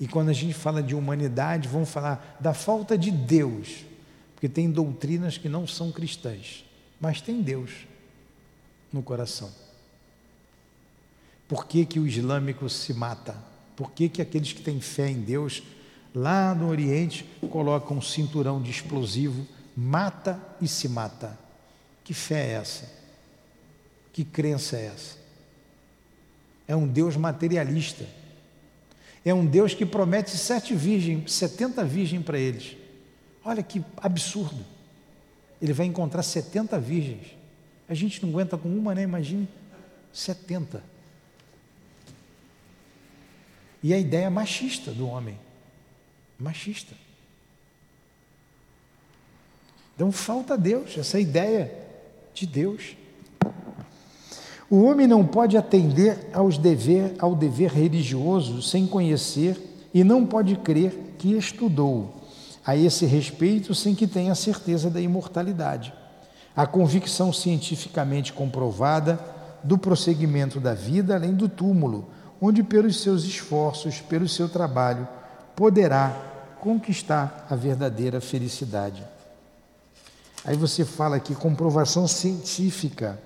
E 0.00 0.06
quando 0.06 0.28
a 0.28 0.32
gente 0.32 0.54
fala 0.54 0.82
de 0.82 0.94
humanidade, 0.94 1.68
vamos 1.68 1.88
falar 1.88 2.36
da 2.40 2.54
falta 2.54 2.96
de 2.96 3.10
Deus, 3.10 3.84
porque 4.34 4.48
tem 4.48 4.70
doutrinas 4.70 5.36
que 5.36 5.48
não 5.48 5.66
são 5.66 5.90
cristãs, 5.90 6.64
mas 7.00 7.20
tem 7.20 7.42
Deus 7.42 7.87
no 8.92 9.02
coração. 9.02 9.50
Por 11.48 11.66
que, 11.66 11.86
que 11.86 11.98
o 11.98 12.06
islâmico 12.06 12.68
se 12.68 12.92
mata? 12.92 13.36
Por 13.74 13.92
que, 13.92 14.08
que 14.08 14.20
aqueles 14.20 14.52
que 14.52 14.62
têm 14.62 14.80
fé 14.80 15.08
em 15.08 15.20
Deus 15.20 15.62
lá 16.14 16.54
no 16.54 16.68
Oriente, 16.68 17.24
coloca 17.50 17.92
um 17.92 18.00
cinturão 18.00 18.60
de 18.60 18.70
explosivo, 18.70 19.46
mata 19.76 20.40
e 20.60 20.66
se 20.66 20.88
mata. 20.88 21.38
Que 22.02 22.12
fé 22.12 22.48
é 22.48 22.52
essa? 22.54 22.90
Que 24.12 24.24
crença 24.24 24.76
é 24.76 24.86
essa? 24.86 25.16
É 26.66 26.74
um 26.74 26.86
Deus 26.86 27.16
materialista. 27.16 28.04
É 29.24 29.32
um 29.32 29.46
Deus 29.46 29.74
que 29.74 29.86
promete 29.86 30.36
sete 30.36 30.74
virgens, 30.74 31.32
setenta 31.32 31.84
virgens 31.84 32.24
para 32.24 32.38
eles. 32.38 32.76
Olha 33.44 33.62
que 33.62 33.84
absurdo. 33.96 34.64
Ele 35.60 35.72
vai 35.72 35.86
encontrar 35.86 36.22
setenta 36.22 36.78
virgens. 36.78 37.37
A 37.88 37.94
gente 37.94 38.22
não 38.22 38.30
aguenta 38.30 38.58
com 38.58 38.68
uma, 38.68 38.94
né? 38.94 39.02
Imagine 39.02 39.48
setenta. 40.12 40.82
E 43.82 43.94
a 43.94 43.98
ideia 43.98 44.28
machista 44.28 44.90
do 44.90 45.06
homem. 45.06 45.38
Machista. 46.38 46.94
Então 49.94 50.12
falta 50.12 50.56
Deus, 50.56 50.96
essa 50.96 51.18
ideia 51.18 51.72
de 52.32 52.46
Deus. 52.46 52.96
O 54.70 54.82
homem 54.82 55.06
não 55.06 55.26
pode 55.26 55.56
atender 55.56 56.28
aos 56.32 56.58
dever, 56.58 57.14
ao 57.18 57.34
dever 57.34 57.72
religioso 57.72 58.60
sem 58.60 58.86
conhecer 58.86 59.58
e 59.94 60.04
não 60.04 60.26
pode 60.26 60.56
crer 60.56 61.14
que 61.18 61.32
estudou 61.32 62.14
a 62.64 62.76
esse 62.76 63.06
respeito 63.06 63.74
sem 63.74 63.94
que 63.94 64.06
tenha 64.06 64.34
certeza 64.34 64.90
da 64.90 65.00
imortalidade. 65.00 65.92
A 66.58 66.66
convicção 66.66 67.32
cientificamente 67.32 68.32
comprovada 68.32 69.16
do 69.62 69.78
prosseguimento 69.78 70.58
da 70.58 70.74
vida 70.74 71.14
além 71.14 71.32
do 71.32 71.48
túmulo, 71.48 72.10
onde 72.40 72.64
pelos 72.64 73.00
seus 73.00 73.22
esforços, 73.22 74.00
pelo 74.00 74.28
seu 74.28 74.48
trabalho, 74.48 75.06
poderá 75.54 76.56
conquistar 76.60 77.46
a 77.48 77.54
verdadeira 77.54 78.20
felicidade. 78.20 79.06
Aí 80.44 80.56
você 80.56 80.84
fala 80.84 81.14
aqui 81.14 81.32
comprovação 81.32 82.08
científica 82.08 83.22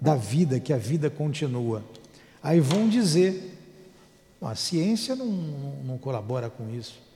da 0.00 0.16
vida, 0.16 0.58
que 0.58 0.72
a 0.72 0.78
vida 0.78 1.08
continua. 1.08 1.84
Aí 2.42 2.58
vão 2.58 2.88
dizer, 2.88 3.56
a 4.42 4.56
ciência 4.56 5.14
não, 5.14 5.28
não 5.28 5.96
colabora 5.96 6.50
com 6.50 6.68
isso. 6.68 7.06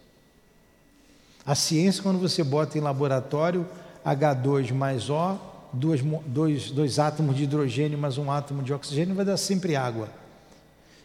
A 1.44 1.54
ciência, 1.54 2.02
quando 2.02 2.18
você 2.18 2.44
bota 2.44 2.78
em 2.78 2.80
laboratório 2.80 3.66
H2 4.04 4.72
mais 4.72 5.10
O, 5.10 5.38
dois, 5.72 6.02
dois, 6.26 6.70
dois 6.70 6.98
átomos 6.98 7.36
de 7.36 7.44
hidrogênio 7.44 7.98
mais 7.98 8.18
um 8.18 8.30
átomo 8.30 8.62
de 8.62 8.72
oxigênio, 8.72 9.14
vai 9.14 9.24
dar 9.24 9.36
sempre 9.36 9.74
água. 9.74 10.08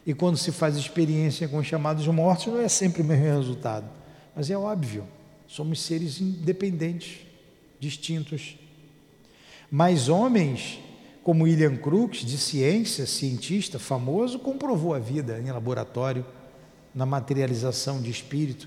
E 0.06 0.14
quando 0.14 0.36
se 0.36 0.52
faz 0.52 0.76
experiência 0.76 1.48
com 1.48 1.58
os 1.58 1.66
chamados 1.66 2.06
mortos, 2.06 2.46
não 2.46 2.60
é 2.60 2.68
sempre 2.68 3.02
o 3.02 3.04
mesmo 3.04 3.24
resultado. 3.24 3.86
Mas 4.34 4.48
é 4.50 4.56
óbvio, 4.56 5.04
somos 5.46 5.80
seres 5.80 6.20
independentes, 6.20 7.26
distintos. 7.80 8.56
Mas 9.70 10.08
homens 10.08 10.78
como 11.28 11.44
William 11.44 11.76
Crookes, 11.76 12.24
de 12.24 12.38
ciência, 12.38 13.04
cientista 13.04 13.78
famoso, 13.78 14.38
comprovou 14.38 14.94
a 14.94 14.98
vida 14.98 15.38
em 15.38 15.50
laboratório, 15.50 16.24
na 16.94 17.04
materialização 17.04 18.00
de 18.00 18.10
espírito. 18.10 18.66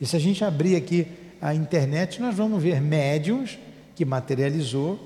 E 0.00 0.06
se 0.06 0.16
a 0.16 0.18
gente 0.18 0.44
abrir 0.44 0.76
aqui 0.76 1.06
a 1.40 1.54
internet, 1.54 2.20
nós 2.20 2.34
vamos 2.34 2.62
ver 2.62 2.80
médiums 2.80 3.58
que 3.94 4.04
materializou 4.04 4.98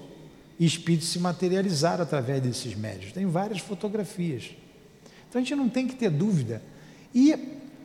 e 0.59 0.67
espíritos 0.67 1.09
se 1.09 1.19
materializaram 1.19 2.03
através 2.03 2.43
desses 2.43 2.75
médios. 2.75 3.13
Tem 3.13 3.27
várias 3.27 3.61
fotografias. 3.61 4.51
Então 5.29 5.41
a 5.41 5.45
gente 5.45 5.55
não 5.55 5.69
tem 5.69 5.87
que 5.87 5.95
ter 5.95 6.11
dúvida. 6.11 6.63
E 7.15 7.35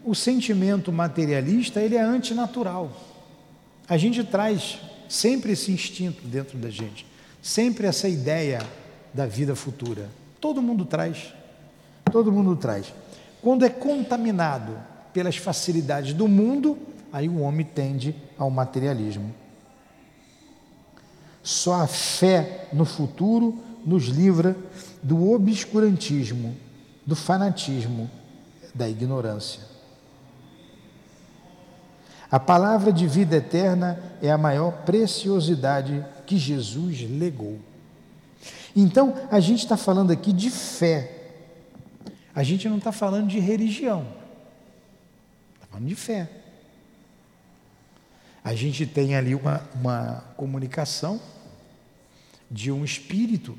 o 0.03 0.13
sentimento 0.15 0.91
materialista, 0.91 1.79
ele 1.79 1.95
é 1.95 2.01
antinatural. 2.01 2.91
A 3.87 3.97
gente 3.97 4.23
traz 4.23 4.79
sempre 5.07 5.51
esse 5.51 5.71
instinto 5.71 6.27
dentro 6.27 6.57
da 6.57 6.69
gente 6.69 7.05
sempre 7.45 7.85
essa 7.85 8.09
ideia 8.09 8.59
da 9.13 9.27
vida 9.27 9.55
futura. 9.55 10.09
Todo 10.41 10.63
mundo 10.63 10.83
traz. 10.83 11.31
Todo 12.11 12.31
mundo 12.31 12.55
traz. 12.55 12.91
Quando 13.39 13.63
é 13.63 13.69
contaminado 13.69 14.75
pelas 15.13 15.37
facilidades 15.37 16.11
do 16.11 16.27
mundo, 16.27 16.75
aí 17.15 17.29
o 17.29 17.39
homem 17.39 17.65
tende 17.65 18.13
ao 18.37 18.51
materialismo. 18.51 19.33
Só 21.41 21.75
a 21.75 21.87
fé 21.87 22.67
no 22.73 22.83
futuro 22.83 23.57
nos 23.85 24.07
livra 24.07 24.53
do 25.01 25.31
obscurantismo, 25.31 26.53
do 27.05 27.15
fanatismo, 27.15 28.11
da 28.73 28.89
ignorância. 28.89 29.61
A 32.29 32.37
palavra 32.37 32.91
de 32.91 33.07
vida 33.07 33.37
eterna 33.37 33.97
é 34.21 34.29
a 34.29 34.37
maior 34.37 34.83
preciosidade 34.83 36.05
que 36.25 36.37
Jesus 36.37 37.09
legou. 37.09 37.59
Então, 38.75 39.15
a 39.31 39.39
gente 39.39 39.59
está 39.59 39.77
falando 39.77 40.11
aqui 40.11 40.33
de 40.33 40.49
fé. 40.49 41.31
A 42.35 42.43
gente 42.43 42.67
não 42.67 42.77
está 42.77 42.91
falando 42.91 43.29
de 43.29 43.39
religião. 43.39 44.05
Está 45.55 45.67
falando 45.67 45.87
de 45.87 45.95
fé. 45.95 46.29
A 48.45 48.53
gente 48.53 48.85
tem 48.85 49.15
ali 49.15 49.33
uma, 49.33 49.67
uma 49.73 50.23
comunicação 50.37 51.19
de 52.49 52.71
um 52.71 52.85
espírito, 52.85 53.57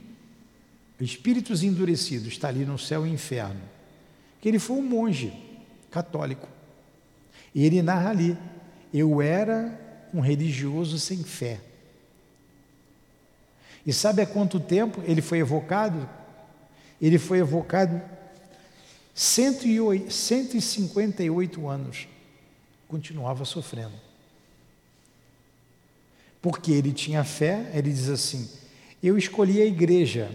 espíritos 1.00 1.64
endurecidos, 1.64 2.28
está 2.28 2.46
ali 2.46 2.64
no 2.64 2.78
céu 2.78 3.04
e 3.04 3.10
inferno. 3.10 3.60
Que 4.40 4.48
ele 4.48 4.60
foi 4.60 4.76
um 4.76 4.82
monge 4.82 5.32
católico. 5.90 6.46
E 7.52 7.64
ele 7.64 7.82
narra 7.82 8.10
ali: 8.10 8.38
eu 8.94 9.20
era 9.20 10.06
um 10.14 10.20
religioso 10.20 11.00
sem 11.00 11.24
fé. 11.24 11.58
E 13.84 13.92
sabe 13.92 14.22
há 14.22 14.26
quanto 14.26 14.60
tempo 14.60 15.02
ele 15.04 15.20
foi 15.20 15.38
evocado? 15.38 16.08
Ele 17.02 17.18
foi 17.18 17.38
evocado 17.38 18.00
158 19.12 21.68
anos. 21.68 22.06
Continuava 22.86 23.44
sofrendo. 23.44 24.05
Porque 26.46 26.70
ele 26.70 26.92
tinha 26.92 27.24
fé, 27.24 27.72
ele 27.74 27.90
diz 27.90 28.08
assim: 28.08 28.48
Eu 29.02 29.18
escolhi 29.18 29.60
a 29.60 29.66
igreja 29.66 30.30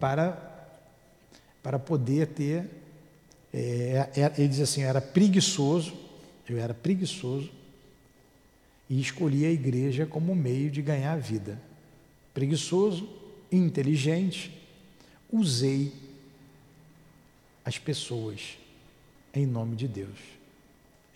para, 0.00 0.76
para 1.62 1.78
poder 1.78 2.26
ter. 2.26 2.68
É, 3.54 4.10
é 4.16 4.32
ele 4.36 4.48
diz 4.48 4.58
assim: 4.58 4.82
eu 4.82 4.88
era 4.88 5.00
preguiçoso, 5.00 5.96
eu 6.48 6.58
era 6.58 6.74
preguiçoso 6.74 7.52
e 8.90 9.00
escolhi 9.00 9.46
a 9.46 9.52
igreja 9.52 10.04
como 10.04 10.34
meio 10.34 10.72
de 10.72 10.82
ganhar 10.82 11.12
a 11.12 11.18
vida. 11.18 11.62
Preguiçoso, 12.34 13.08
inteligente, 13.52 14.60
usei 15.30 15.92
as 17.64 17.78
pessoas 17.78 18.58
em 19.32 19.46
nome 19.46 19.76
de 19.76 19.86
Deus. 19.86 20.18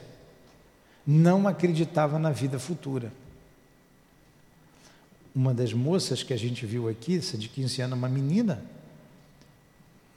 Não 1.07 1.49
acreditava 1.49 2.19
na 2.19 2.31
vida 2.31 2.59
futura 2.59 3.11
uma 5.37 5.53
das 5.53 5.75
moças 5.75 6.23
que 6.23 6.33
a 6.33 6.37
gente 6.37 6.65
viu 6.65 6.89
aqui, 6.89 7.19
essa 7.19 7.37
de 7.37 7.47
15 7.47 7.83
anos, 7.83 7.99
uma 7.99 8.09
menina, 8.09 8.65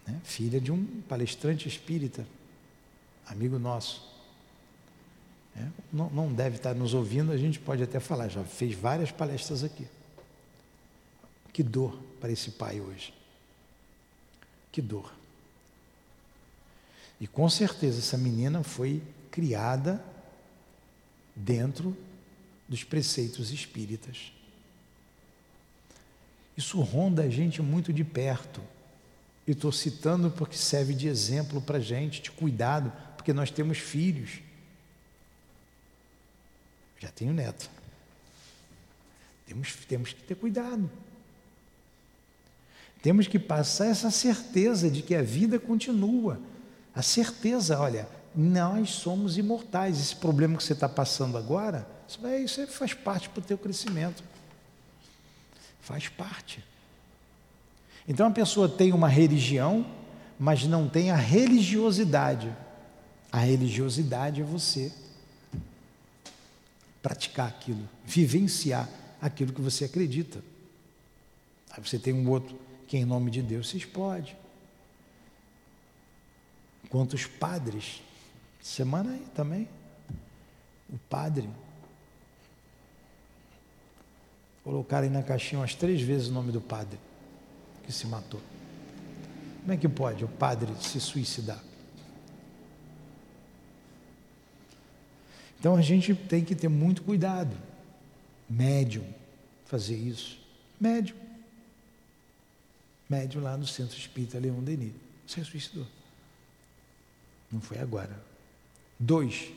né, 0.08 0.18
filha 0.24 0.62
de 0.62 0.72
um 0.72 0.86
palestrante 1.10 1.68
espírita, 1.68 2.26
amigo 3.28 3.60
nosso. 3.60 4.08
É, 5.58 5.66
não, 5.92 6.10
não 6.10 6.34
deve 6.34 6.56
estar 6.56 6.74
nos 6.74 6.94
ouvindo, 6.94 7.34
a 7.34 7.38
gente 7.38 7.60
pode 7.60 7.84
até 7.84 8.00
falar, 8.00 8.30
já 8.30 8.46
fez 8.46 8.74
várias 8.74 9.12
palestras 9.12 9.62
aqui. 9.62 9.86
Que 11.52 11.64
dor 11.64 12.00
para 12.22 12.32
esse 12.32 12.52
pai 12.52 12.80
hoje. 12.80 13.14
Que 14.72 14.82
dor. 14.82 15.12
E 17.20 17.28
com 17.28 17.50
certeza 17.50 18.00
essa 18.00 18.18
menina 18.18 18.64
foi 18.64 19.04
criada 19.30 20.04
dentro 21.36 21.96
dos 22.68 22.84
preceitos 22.84 23.52
espíritas. 23.52 24.32
Isso 26.56 26.80
ronda 26.82 27.24
a 27.24 27.30
gente 27.30 27.62
muito 27.62 27.92
de 27.92 28.04
perto. 28.04 28.62
E 29.48 29.52
estou 29.52 29.72
citando 29.72 30.30
porque 30.30 30.56
serve 30.56 30.94
de 30.94 31.08
exemplo 31.08 31.62
para 31.62 31.78
a 31.78 31.82
gente, 31.82 32.22
de 32.22 32.30
cuidado, 32.30 32.92
porque 33.16 33.34
nós 33.34 33.50
temos 33.50 33.80
filhos. 33.80 34.40
Já 37.00 37.10
tenho 37.10 37.34
neto. 37.34 37.70
Temos, 39.48 39.74
temos 39.88 40.14
que 40.14 40.22
ter 40.22 40.36
cuidado. 40.36 40.90
Temos 43.02 43.28
que 43.28 43.40
passar 43.40 43.88
essa 43.88 44.12
certeza 44.12 44.90
de 44.90 45.02
que 45.02 45.16
a 45.16 45.22
vida 45.22 45.58
continua. 45.58 46.40
A 46.94 47.02
certeza, 47.02 47.80
olha, 47.80 48.08
nós 48.36 48.92
somos 48.92 49.38
imortais. 49.38 50.00
Esse 50.00 50.16
problema 50.16 50.58
que 50.58 50.64
você 50.64 50.74
está 50.74 50.90
passando 50.90 51.38
agora, 51.38 51.88
isso, 52.08 52.62
isso 52.62 52.68
faz 52.74 52.94
parte 52.94 53.30
para 53.30 53.40
o 53.40 53.44
teu 53.44 53.58
crescimento. 53.58 54.24
Faz 55.82 56.10
parte. 56.10 56.64
Então 58.08 58.28
a 58.28 58.32
pessoa 58.32 58.68
tem 58.68 58.92
uma 58.92 59.08
religião, 59.08 59.86
mas 60.38 60.66
não 60.66 60.90
tem 60.90 61.12
a 61.12 61.16
religiosidade. 61.16 62.54
A 63.32 63.40
religiosidade 63.40 64.42
é 64.42 64.44
você 64.44 64.92
praticar 67.02 67.48
aquilo, 67.48 67.88
vivenciar 68.06 68.90
aquilo 69.22 69.54
que 69.54 69.62
você 69.62 69.86
acredita. 69.86 70.44
Aí 71.72 71.82
você 71.82 71.98
tem 71.98 72.14
um 72.14 72.30
outro 72.30 72.60
que 72.90 72.98
em 72.98 73.06
nome 73.06 73.32
de 73.32 73.42
Deus 73.42 73.70
se 73.70 73.78
explode. 73.78 74.36
Quantos 76.90 77.26
padres, 77.26 78.02
semana 78.62 79.12
aí 79.12 79.26
também, 79.34 79.70
o 80.90 80.98
padre 81.10 81.48
Colocaram 84.70 85.08
aí 85.08 85.10
na 85.10 85.24
caixinha 85.24 85.62
umas 85.62 85.74
três 85.74 86.00
vezes 86.00 86.28
o 86.28 86.32
nome 86.32 86.52
do 86.52 86.62
padre 86.62 87.00
que 87.84 87.92
se 87.92 88.06
matou. 88.06 88.40
Como 89.62 89.74
é 89.74 89.78
que 89.78 89.90
pode 89.90 90.24
o 90.24 90.28
padre 90.28 90.72
se 90.80 91.00
suicidar? 91.00 91.60
Então 95.60 95.76
a 95.76 95.82
gente 95.82 96.14
tem 96.14 96.44
que 96.44 96.54
ter 96.54 96.68
muito 96.68 97.02
cuidado. 97.02 97.58
Médium, 98.48 99.06
fazer 99.66 99.96
isso. 99.96 100.40
Médium. 100.80 101.18
Médium 103.10 103.42
lá 103.42 103.58
no 103.58 103.66
Centro 103.66 103.98
Espírita 103.98 104.38
Leão 104.38 104.62
Denis. 104.64 104.94
Se 105.26 105.44
suicidou. 105.44 105.88
Não 107.52 107.60
foi 107.60 107.80
agora. 107.80 108.22
Dois. 109.00 109.52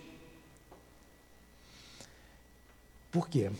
Por 3.11 3.29
quê? 3.29 3.51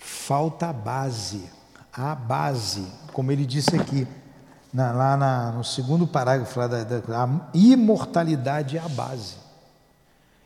falta 0.00 0.68
a 0.68 0.72
base. 0.72 1.42
A 1.92 2.14
base, 2.14 2.86
como 3.12 3.32
ele 3.32 3.44
disse 3.44 3.74
aqui, 3.74 4.06
na, 4.72 4.92
lá 4.92 5.16
na, 5.16 5.52
no 5.52 5.64
segundo 5.64 6.06
parágrafo, 6.06 6.58
lá 6.58 6.68
da, 6.68 6.84
da, 6.84 7.24
a 7.24 7.50
imortalidade 7.52 8.76
é 8.76 8.80
a 8.80 8.88
base. 8.88 9.34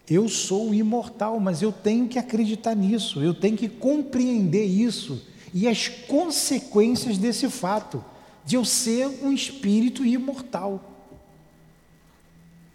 Eu 0.08 0.28
sou 0.28 0.74
imortal, 0.74 1.38
mas 1.38 1.60
eu 1.60 1.70
tenho 1.70 2.08
que 2.08 2.18
acreditar 2.18 2.74
nisso, 2.74 3.22
eu 3.22 3.34
tenho 3.34 3.56
que 3.56 3.68
compreender 3.68 4.64
isso 4.64 5.22
e 5.52 5.68
as 5.68 5.88
consequências 5.88 7.16
desse 7.18 7.48
fato, 7.48 8.02
de 8.44 8.56
eu 8.56 8.64
ser 8.64 9.06
um 9.06 9.32
espírito 9.32 10.04
imortal. 10.04 10.92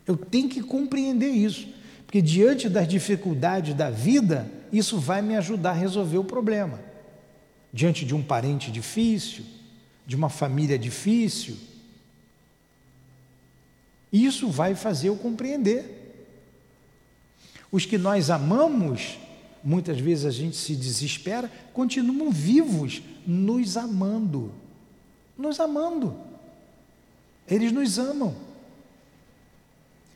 Eu 0.05 0.17
tenho 0.17 0.49
que 0.49 0.61
compreender 0.61 1.29
isso, 1.29 1.67
porque 2.05 2.21
diante 2.21 2.67
das 2.67 2.87
dificuldades 2.87 3.75
da 3.75 3.89
vida, 3.89 4.49
isso 4.71 4.97
vai 4.97 5.21
me 5.21 5.35
ajudar 5.35 5.71
a 5.71 5.73
resolver 5.73 6.17
o 6.17 6.23
problema. 6.23 6.79
Diante 7.71 8.03
de 8.03 8.15
um 8.15 8.23
parente 8.23 8.71
difícil, 8.71 9.45
de 10.07 10.15
uma 10.15 10.29
família 10.29 10.79
difícil, 10.79 11.55
isso 14.11 14.49
vai 14.49 14.73
fazer 14.73 15.09
eu 15.09 15.15
compreender. 15.15 15.97
Os 17.71 17.85
que 17.85 17.99
nós 17.99 18.31
amamos, 18.31 19.19
muitas 19.63 19.99
vezes 19.99 20.25
a 20.25 20.31
gente 20.31 20.57
se 20.57 20.75
desespera, 20.75 21.51
continuam 21.71 22.31
vivos, 22.31 23.03
nos 23.27 23.77
amando. 23.77 24.51
Nos 25.39 25.57
amando. 25.57 26.19
Eles 27.47 27.71
nos 27.71 27.97
amam. 27.97 28.35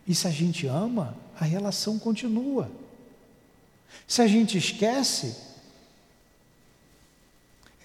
E 0.05 0.13
se 0.13 0.27
a 0.27 0.31
gente 0.31 0.67
ama, 0.67 1.15
a 1.39 1.45
relação 1.45 1.97
continua. 1.97 2.69
Se 4.05 4.21
a 4.21 4.27
gente 4.27 4.57
esquece, 4.57 5.33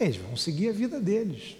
eles 0.01 0.16
vão 0.16 0.37
seguir 0.37 0.70
a 0.70 0.72
vida 0.72 1.01
deles. 1.01 1.57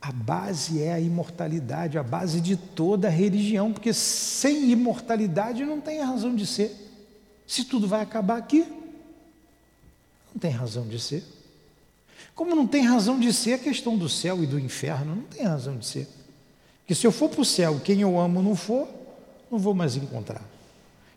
A 0.00 0.10
base 0.10 0.82
é 0.82 0.92
a 0.94 0.98
imortalidade, 0.98 1.96
a 1.96 2.02
base 2.02 2.40
de 2.40 2.56
toda 2.56 3.06
a 3.06 3.10
religião, 3.10 3.72
porque 3.72 3.92
sem 3.92 4.68
imortalidade 4.68 5.64
não 5.64 5.80
tem 5.80 6.00
razão 6.00 6.34
de 6.34 6.44
ser. 6.44 6.76
Se 7.46 7.64
tudo 7.66 7.86
vai 7.86 8.00
acabar 8.00 8.36
aqui, 8.36 8.81
não 10.32 10.40
tem 10.40 10.50
razão 10.50 10.86
de 10.86 10.98
ser. 10.98 11.22
Como 12.34 12.54
não 12.54 12.66
tem 12.66 12.82
razão 12.82 13.20
de 13.20 13.32
ser 13.32 13.54
a 13.54 13.58
questão 13.58 13.96
do 13.96 14.08
céu 14.08 14.42
e 14.42 14.46
do 14.46 14.58
inferno, 14.58 15.16
não 15.16 15.22
tem 15.22 15.44
razão 15.44 15.76
de 15.76 15.86
ser. 15.86 16.08
Porque 16.80 16.94
se 16.94 17.06
eu 17.06 17.12
for 17.12 17.28
para 17.28 17.40
o 17.40 17.44
céu, 17.44 17.80
quem 17.84 18.00
eu 18.00 18.18
amo 18.18 18.42
não 18.42 18.56
for, 18.56 18.88
não 19.50 19.58
vou 19.58 19.74
mais 19.74 19.96
encontrar. 19.96 20.42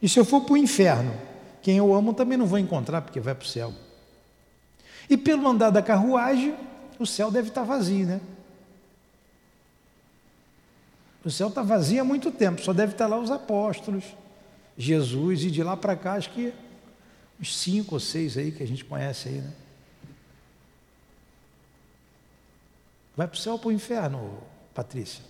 E 0.02 0.10
se 0.10 0.20
eu 0.20 0.26
for 0.26 0.42
para 0.42 0.54
o 0.54 0.58
inferno, 0.58 1.14
quem 1.62 1.78
eu 1.78 1.94
amo 1.94 2.14
também 2.14 2.38
não 2.38 2.46
vou 2.46 2.60
encontrar, 2.60 3.02
porque 3.02 3.20
vai 3.20 3.34
para 3.34 3.46
o 3.46 3.48
céu. 3.48 3.74
E 5.10 5.16
pelo 5.16 5.48
andar 5.48 5.70
da 5.70 5.82
carruagem, 5.82 6.56
o 7.00 7.06
céu 7.06 7.32
deve 7.32 7.50
estar 7.50 7.64
vazio, 7.64 8.06
né? 8.06 8.22
O 11.24 11.32
céu 11.32 11.48
está 11.48 11.64
vazio 11.64 12.02
há 12.02 12.04
muito 12.04 12.32
tempo, 12.32 12.62
só 12.62 12.72
deve 12.72 12.92
estar 12.92 13.08
lá 13.08 13.18
os 13.18 13.32
apóstolos, 13.32 14.04
Jesus, 14.78 15.44
e 15.44 15.50
de 15.50 15.64
lá 15.64 15.76
para 15.76 15.96
cá, 15.96 16.14
acho 16.14 16.30
que 16.30 16.54
uns 17.40 17.58
cinco 17.58 17.96
ou 17.96 18.00
seis 18.00 18.38
aí 18.38 18.52
que 18.52 18.64
a 18.64 18.68
gente 18.68 18.84
conhece 18.86 19.30
aí, 19.30 19.36
né? 19.36 19.54
Vai 23.16 23.28
para 23.28 23.36
o 23.36 23.40
céu 23.40 23.54
ou 23.54 23.60
para 23.60 23.70
o 23.70 23.72
inferno, 23.72 24.40
Patrícia? 24.74 25.24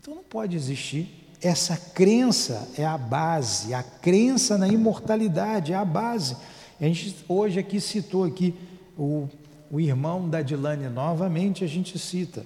Então 0.00 0.14
não 0.14 0.22
pode 0.22 0.56
existir. 0.56 1.08
Essa 1.42 1.76
crença 1.76 2.70
é 2.76 2.84
a 2.84 2.96
base, 2.96 3.74
a 3.74 3.82
crença 3.82 4.56
na 4.56 4.68
imortalidade 4.68 5.72
é 5.72 5.76
a 5.76 5.84
base. 5.84 6.36
A 6.80 6.84
gente 6.84 7.16
hoje 7.28 7.58
aqui 7.58 7.80
citou 7.80 8.24
aqui 8.24 8.54
o, 8.96 9.28
o 9.70 9.78
irmão 9.78 10.28
da 10.28 10.40
Dilane, 10.40 10.88
novamente 10.88 11.64
a 11.64 11.66
gente 11.66 11.98
cita, 11.98 12.44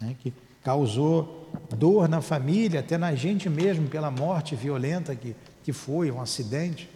né, 0.00 0.14
que 0.22 0.32
causou 0.62 1.43
dor 1.76 2.08
na 2.08 2.20
família, 2.20 2.80
até 2.80 2.96
na 2.96 3.14
gente 3.14 3.48
mesmo, 3.48 3.88
pela 3.88 4.10
morte 4.10 4.54
violenta 4.54 5.14
que, 5.14 5.34
que 5.62 5.72
foi, 5.72 6.10
um 6.10 6.20
acidente. 6.20 6.88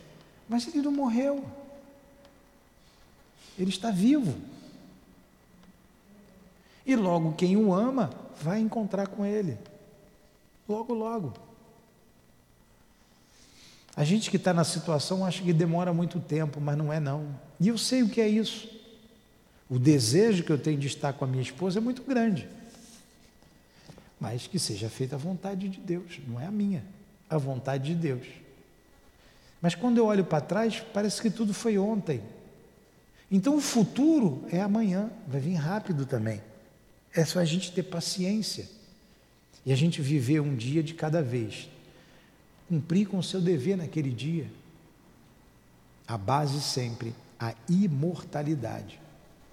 Mas 0.49 0.67
ele 0.67 0.83
não 0.83 0.93
morreu. 0.93 1.45
Ele 3.59 3.71
está 3.71 3.91
vivo. 3.91 4.35
E 6.87 6.97
logo 6.97 7.35
quem 7.35 7.57
o 7.57 7.75
ama 7.75 8.11
vai 8.41 8.61
encontrar 8.61 9.09
com 9.09 9.27
ele. 9.27 9.59
Logo, 10.69 10.95
logo. 10.95 11.35
A 13.97 14.05
gente 14.05 14.31
que 14.31 14.37
está 14.37 14.55
na 14.55 14.65
situação 14.65 15.25
acha 15.25 15.43
que 15.43 15.53
demora 15.53 15.93
muito 15.93 16.21
tempo, 16.21 16.61
mas 16.61 16.79
não 16.79 16.93
é 16.93 17.01
não. 17.01 17.35
E 17.59 17.69
eu 17.69 17.77
sei 17.77 18.03
o 18.03 18.09
que 18.09 18.21
é 18.21 18.29
isso. 18.29 18.69
O 19.69 19.79
desejo 19.79 20.45
que 20.45 20.51
eu 20.51 20.59
tenho 20.59 20.79
de 20.79 20.87
estar 20.87 21.13
com 21.13 21.25
a 21.25 21.29
minha 21.29 21.43
esposa 21.43 21.79
é 21.79 21.83
muito 21.83 22.03
grande. 22.03 22.49
Mas 24.21 24.47
que 24.47 24.59
seja 24.59 24.89
feita 24.89 25.17
a 25.17 25.19
vontade 25.19 25.69
de 25.69 25.81
Deus, 25.81 26.21
não 26.27 26.41
é 26.41 26.47
a 26.47 26.51
minha, 26.51 26.85
a 27.29 27.39
vontade 27.39 27.95
de 27.95 27.95
Deus. 27.95 28.27
Mas 29.61 29.75
quando 29.75 29.99
eu 29.99 30.07
olho 30.07 30.25
para 30.25 30.41
trás, 30.41 30.81
parece 30.93 31.21
que 31.21 31.31
tudo 31.31 31.53
foi 31.53 31.79
ontem. 31.79 32.23
Então 33.31 33.57
o 33.57 33.61
futuro 33.61 34.45
é 34.51 34.61
amanhã, 34.61 35.11
vai 35.27 35.41
vir 35.41 35.55
rápido 35.55 36.07
também. 36.07 36.41
É 37.13 37.25
só 37.25 37.39
a 37.41 37.45
gente 37.45 37.73
ter 37.73 37.83
paciência. 37.83 38.69
E 39.67 39.73
a 39.73 39.77
gente 39.77 40.01
viver 40.01 40.41
um 40.41 40.55
dia 40.55 40.83
de 40.83 40.95
cada 40.95 41.23
vez. 41.23 41.69
Cumprir 42.69 43.07
com 43.07 43.19
o 43.19 43.23
seu 43.23 43.41
dever 43.41 43.77
naquele 43.77 44.11
dia. 44.11 44.51
A 46.07 46.17
base 46.17 46.61
sempre, 46.61 47.15
a 47.39 47.55
imortalidade. 47.69 49.01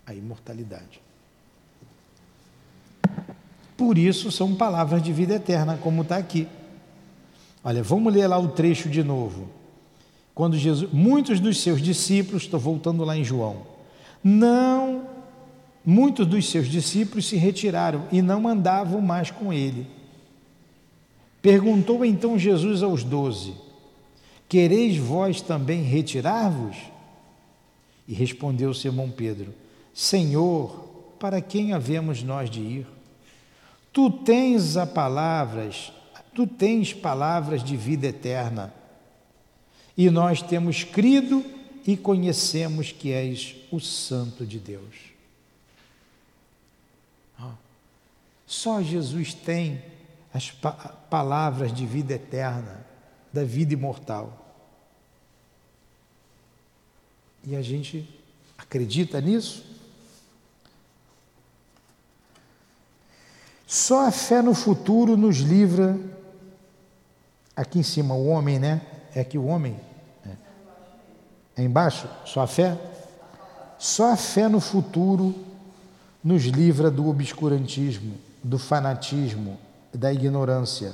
A 0.06 0.14
imortalidade. 0.14 1.02
Por 3.78 3.98
isso 3.98 4.32
são 4.32 4.56
palavras 4.56 5.02
de 5.02 5.12
vida 5.12 5.36
eterna, 5.36 5.78
como 5.82 6.02
está 6.02 6.18
aqui. 6.18 6.48
Olha, 7.64 7.84
vamos 7.84 8.14
ler 8.14 8.28
lá 8.28 8.38
o 8.38 8.50
trecho 8.50 8.90
de 8.90 9.04
novo. 9.04 9.50
Quando 10.34 10.58
Jesus, 10.58 10.92
muitos 10.92 11.40
dos 11.40 11.62
seus 11.62 11.82
discípulos, 11.82 12.44
estou 12.44 12.60
voltando 12.60 13.04
lá 13.04 13.18
em 13.18 13.24
João, 13.24 13.64
não 14.24 15.08
muitos 15.86 16.26
dos 16.26 16.50
seus 16.50 16.68
discípulos 16.68 17.28
se 17.28 17.36
retiraram 17.36 18.08
e 18.12 18.22
não 18.22 18.48
andavam 18.48 19.00
mais 19.02 19.30
com 19.30 19.54
ele. 19.54 19.88
Perguntou 21.42 22.04
então 22.04 22.40
Jesus 22.40 22.82
aos 22.82 23.04
doze: 23.04 23.54
Quereis 24.50 24.98
vós 24.98 25.42
também 25.42 25.84
retirar-vos? 25.84 26.76
E 28.08 28.14
respondeu 28.14 28.74
Simão 28.74 29.10
Pedro: 29.10 29.54
Senhor, 29.94 30.70
para 31.20 31.40
quem 31.42 31.72
havemos 31.74 32.24
nós 32.24 32.50
de 32.50 32.60
ir? 32.60 32.95
Tu 33.96 34.12
tens 34.12 34.76
a 34.76 34.86
palavras, 34.86 35.94
tu 36.34 36.46
tens 36.46 36.94
palavras 36.94 37.64
de 37.64 37.78
vida 37.78 38.08
eterna. 38.08 38.74
E 39.96 40.10
nós 40.10 40.42
temos 40.42 40.84
crido 40.84 41.46
e 41.88 41.96
conhecemos 41.96 42.92
que 42.92 43.14
és 43.14 43.56
o 43.72 43.80
Santo 43.80 44.46
de 44.46 44.60
Deus. 44.60 45.16
Só 48.46 48.82
Jesus 48.82 49.34
tem 49.34 49.82
as 50.34 50.52
pa 50.52 50.74
palavras 51.10 51.74
de 51.74 51.86
vida 51.86 52.16
eterna, 52.16 52.86
da 53.32 53.46
vida 53.46 53.74
imortal. 53.74 54.46
E 57.46 57.56
a 57.56 57.62
gente 57.62 58.06
acredita 58.58 59.22
nisso? 59.22 59.75
Só 63.68 64.08
a 64.08 64.12
fé 64.12 64.42
no 64.42 64.54
futuro 64.54 65.18
nos 65.18 65.38
livra. 65.38 65.98
Aqui 67.56 67.80
em 67.80 67.84
cima, 67.84 68.14
o 68.14 68.28
homem, 68.28 68.60
né? 68.60 68.82
É 69.14 69.22
aqui 69.22 69.38
o 69.38 69.46
homem. 69.46 69.80
É, 70.26 71.62
é 71.62 71.64
embaixo? 71.64 72.08
Só 72.26 72.42
a 72.42 72.48
fé? 72.48 72.78
Só 73.78 74.14
a 74.14 74.16
fé 74.16 74.48
no 74.48 74.60
futuro 74.60 75.34
nos 76.24 76.44
livra 76.44 76.90
do 76.90 77.08
obscurantismo, 77.08 78.16
do 78.44 78.58
fanatismo, 78.58 79.58
da 79.94 80.12
ignorância. 80.12 80.94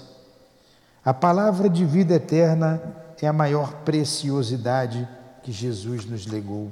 A 1.04 1.14
palavra 1.14 1.70
de 1.70 1.86
vida 1.86 2.14
eterna 2.14 2.82
é 3.22 3.28
a 3.28 3.34
maior 3.34 3.74
preciosidade 3.86 5.08
que 5.42 5.52
Jesus 5.52 6.06
nos 6.06 6.26
legou. 6.26 6.72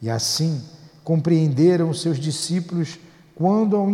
E 0.00 0.08
assim 0.08 0.62
compreenderam 1.04 1.92
seus 1.92 2.18
discípulos 2.18 2.98
quando, 3.34 3.76
ao 3.76 3.90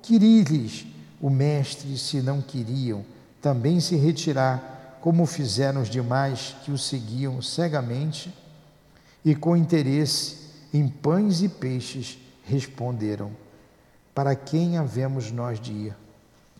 inquirir-lhes 0.00 0.86
o 1.20 1.28
Mestre 1.28 1.96
se 1.98 2.22
não 2.22 2.40
queriam 2.40 3.04
também 3.40 3.80
se 3.80 3.96
retirar, 3.96 4.98
como 5.00 5.24
fizeram 5.24 5.80
os 5.80 5.88
demais 5.88 6.54
que 6.64 6.70
o 6.70 6.76
seguiam 6.76 7.40
cegamente, 7.40 8.34
e 9.24 9.34
com 9.34 9.56
interesse 9.56 10.38
em 10.72 10.88
pães 10.88 11.42
e 11.42 11.48
peixes 11.48 12.18
responderam: 12.44 13.32
Para 14.14 14.34
quem 14.34 14.76
havemos 14.76 15.30
nós 15.30 15.60
de 15.60 15.72
ir? 15.72 15.96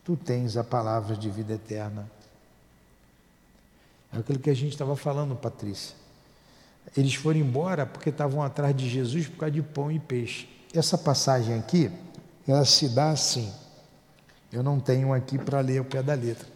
Tu 0.05 0.17
tens 0.17 0.57
a 0.57 0.65
palavra 0.65 1.17
de 1.17 1.29
vida 1.29 1.55
eterna. 1.55 2.11
É 4.13 4.19
aquilo 4.19 4.39
que 4.39 4.51
a 4.51 4.55
gente 4.55 4.73
estava 4.73 4.97
falando, 4.97 5.37
Patrícia. 5.37 5.95
Eles 6.97 7.15
foram 7.15 7.39
embora 7.39 7.87
porque 7.87 8.09
estavam 8.09 8.43
atrás 8.43 8.75
de 8.75 8.89
Jesus 8.89 9.29
por 9.29 9.37
causa 9.37 9.55
de 9.55 9.63
pão 9.63 9.93
e 9.93 9.99
peixe. 9.99 10.49
Essa 10.75 10.97
passagem 10.97 11.59
aqui, 11.59 11.91
ela 12.51 12.65
se 12.65 12.89
dá 12.89 13.11
assim. 13.11 13.53
Eu 14.53 14.63
não 14.63 14.81
tenho 14.81 15.13
aqui 15.13 15.39
para 15.39 15.61
ler 15.61 15.81
o 15.81 15.85
pé 15.85 16.03
da 16.03 16.15
letra. 16.15 16.47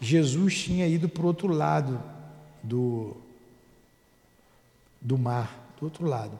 Jesus 0.00 0.56
tinha 0.58 0.86
ido 0.86 1.08
para 1.08 1.22
o 1.22 1.26
outro 1.26 1.48
lado 1.48 2.00
do, 2.62 3.16
do 5.00 5.18
mar, 5.18 5.74
do 5.78 5.84
outro 5.84 6.06
lado. 6.06 6.38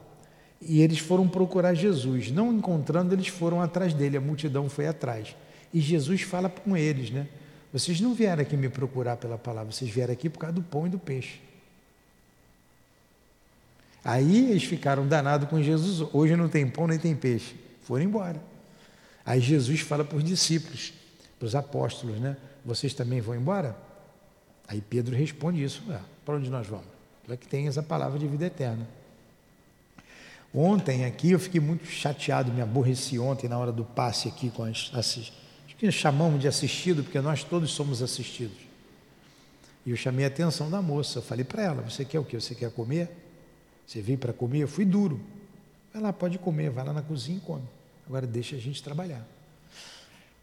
E 0.61 0.81
eles 0.81 0.99
foram 0.99 1.27
procurar 1.27 1.73
Jesus. 1.73 2.31
Não 2.31 2.53
encontrando, 2.53 3.13
eles 3.13 3.27
foram 3.27 3.61
atrás 3.61 3.93
dele, 3.93 4.17
a 4.17 4.21
multidão 4.21 4.69
foi 4.69 4.87
atrás. 4.87 5.35
E 5.73 5.79
Jesus 5.79 6.21
fala 6.21 6.49
com 6.49 6.75
eles, 6.75 7.11
né? 7.11 7.27
Vocês 7.71 8.01
não 8.01 8.13
vieram 8.13 8.41
aqui 8.41 8.57
me 8.57 8.67
procurar 8.67 9.17
pela 9.17 9.37
palavra, 9.37 9.71
vocês 9.71 9.91
vieram 9.91 10.11
aqui 10.11 10.27
por 10.27 10.39
causa 10.39 10.55
do 10.55 10.63
pão 10.63 10.87
e 10.87 10.89
do 10.89 10.97
peixe. 10.97 11.39
Aí 14.03 14.49
eles 14.49 14.63
ficaram 14.63 15.07
danados 15.07 15.47
com 15.49 15.61
Jesus. 15.61 16.07
Hoje 16.13 16.35
não 16.35 16.49
tem 16.49 16.67
pão 16.67 16.87
nem 16.87 16.97
tem 16.97 17.15
peixe. 17.15 17.55
Foram 17.81 18.05
embora. 18.05 18.48
Aí 19.29 19.39
Jesus 19.39 19.81
fala 19.81 20.03
para 20.03 20.17
os 20.17 20.23
discípulos, 20.23 20.91
para 21.37 21.45
os 21.45 21.53
apóstolos, 21.53 22.19
né? 22.19 22.35
Vocês 22.65 22.95
também 22.95 23.21
vão 23.21 23.35
embora? 23.35 23.77
Aí 24.67 24.81
Pedro 24.81 25.15
responde 25.15 25.63
isso: 25.63 25.83
para 26.25 26.35
onde 26.35 26.49
nós 26.49 26.65
vamos? 26.65 26.87
Para 27.27 27.37
que 27.37 27.47
tem 27.47 27.67
essa 27.67 27.83
palavra 27.83 28.17
de 28.17 28.25
vida 28.27 28.47
eterna. 28.47 28.87
Ontem 30.51 31.05
aqui 31.05 31.29
eu 31.29 31.37
fiquei 31.37 31.61
muito 31.61 31.85
chateado, 31.85 32.51
me 32.51 32.59
aborreci 32.59 33.19
ontem 33.19 33.47
na 33.47 33.55
hora 33.55 33.71
do 33.71 33.85
passe 33.85 34.27
aqui 34.27 34.49
com 34.49 34.63
as 34.63 34.89
assist... 34.95 35.31
que 35.77 35.91
chamamos 35.91 36.41
de 36.41 36.47
assistido, 36.47 37.03
porque 37.03 37.21
nós 37.21 37.43
todos 37.43 37.69
somos 37.69 38.01
assistidos. 38.01 38.57
E 39.85 39.91
eu 39.91 39.95
chamei 39.95 40.25
a 40.25 40.27
atenção 40.27 40.71
da 40.71 40.81
moça, 40.81 41.19
eu 41.19 41.21
falei 41.21 41.45
para 41.45 41.61
ela: 41.61 41.83
Você 41.83 42.03
quer 42.03 42.17
o 42.17 42.25
que? 42.25 42.35
Você 42.35 42.55
quer 42.55 42.71
comer? 42.71 43.07
Você 43.85 44.01
veio 44.01 44.17
para 44.17 44.33
comer? 44.33 44.63
Eu 44.63 44.67
fui 44.67 44.85
duro. 44.85 45.21
Vai 45.93 46.01
lá, 46.01 46.11
pode 46.11 46.39
comer, 46.39 46.71
vai 46.71 46.83
lá 46.83 46.93
na 46.93 47.03
cozinha 47.03 47.37
e 47.37 47.41
come. 47.41 47.77
Agora 48.09 48.25
deixa 48.25 48.55
a 48.55 48.59
gente 48.59 48.81
trabalhar. 48.81 49.23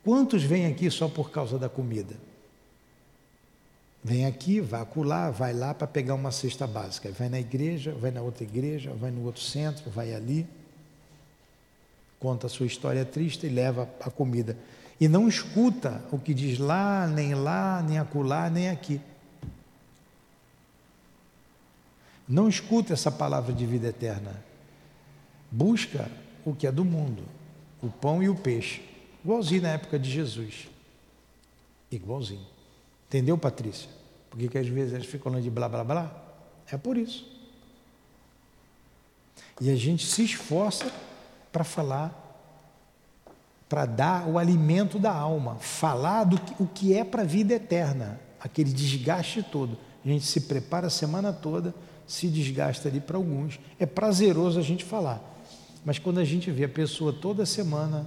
Quantos 0.04 0.44
vêm 0.44 0.66
aqui 0.66 0.88
só 0.88 1.08
por 1.08 1.32
causa 1.32 1.58
da 1.58 1.68
comida? 1.68 2.14
Vem 4.04 4.24
aqui, 4.24 4.60
vai 4.60 4.80
acular, 4.80 5.32
vai 5.32 5.52
lá 5.52 5.74
para 5.74 5.88
pegar 5.88 6.14
uma 6.14 6.30
cesta 6.30 6.64
básica. 6.64 7.10
Vai 7.10 7.28
na 7.28 7.40
igreja, 7.40 7.90
vai 7.90 8.12
na 8.12 8.22
outra 8.22 8.44
igreja, 8.44 8.92
vai 8.94 9.10
no 9.10 9.24
outro 9.24 9.42
centro, 9.42 9.90
vai 9.90 10.14
ali. 10.14 10.46
Conta 12.20 12.46
a 12.46 12.50
sua 12.50 12.66
história 12.66 13.04
triste 13.04 13.46
e 13.46 13.50
leva 13.50 13.90
a 14.00 14.08
comida. 14.08 14.56
E 15.00 15.08
não 15.08 15.26
escuta 15.26 16.04
o 16.12 16.20
que 16.20 16.32
diz 16.32 16.56
lá, 16.56 17.08
nem 17.08 17.34
lá, 17.34 17.82
nem 17.82 17.98
acular, 17.98 18.48
nem 18.48 18.70
aqui. 18.70 19.00
Não 22.28 22.48
escuta 22.48 22.92
essa 22.92 23.10
palavra 23.10 23.52
de 23.52 23.66
vida 23.66 23.88
eterna. 23.88 24.40
Busca 25.50 26.08
o 26.44 26.54
que 26.54 26.64
é 26.64 26.70
do 26.70 26.84
mundo, 26.84 27.24
o 27.86 27.90
pão 27.90 28.22
e 28.22 28.28
o 28.28 28.34
peixe. 28.34 28.82
Igualzinho 29.24 29.62
na 29.62 29.70
época 29.70 29.98
de 29.98 30.10
Jesus. 30.10 30.68
Igualzinho. 31.90 32.46
Entendeu, 33.08 33.36
Patrícia? 33.38 33.88
Por 34.30 34.38
que, 34.38 34.58
às 34.58 34.68
vezes 34.68 34.92
eles 34.92 35.06
ficam 35.06 35.40
de 35.40 35.50
blá 35.50 35.68
blá 35.68 35.84
blá? 35.84 36.24
É 36.70 36.76
por 36.76 36.96
isso. 36.96 37.26
E 39.60 39.70
a 39.70 39.76
gente 39.76 40.04
se 40.04 40.24
esforça 40.24 40.92
para 41.50 41.64
falar, 41.64 42.12
para 43.68 43.86
dar 43.86 44.28
o 44.28 44.38
alimento 44.38 44.98
da 44.98 45.12
alma, 45.12 45.56
falar 45.56 46.24
do 46.24 46.38
que, 46.38 46.62
o 46.62 46.66
que 46.66 46.94
é 46.94 47.04
para 47.04 47.22
a 47.22 47.24
vida 47.24 47.54
eterna, 47.54 48.20
aquele 48.40 48.72
desgaste 48.72 49.42
todo. 49.42 49.78
A 50.04 50.08
gente 50.08 50.26
se 50.26 50.42
prepara 50.42 50.88
a 50.88 50.90
semana 50.90 51.32
toda 51.32 51.74
se 52.06 52.28
desgasta 52.28 52.88
ali 52.88 53.00
para 53.00 53.16
alguns. 53.16 53.58
É 53.78 53.84
prazeroso 53.84 54.58
a 54.58 54.62
gente 54.62 54.84
falar. 54.84 55.20
Mas 55.86 56.00
quando 56.00 56.18
a 56.18 56.24
gente 56.24 56.50
vê 56.50 56.64
a 56.64 56.68
pessoa 56.68 57.12
toda 57.12 57.46
semana, 57.46 58.04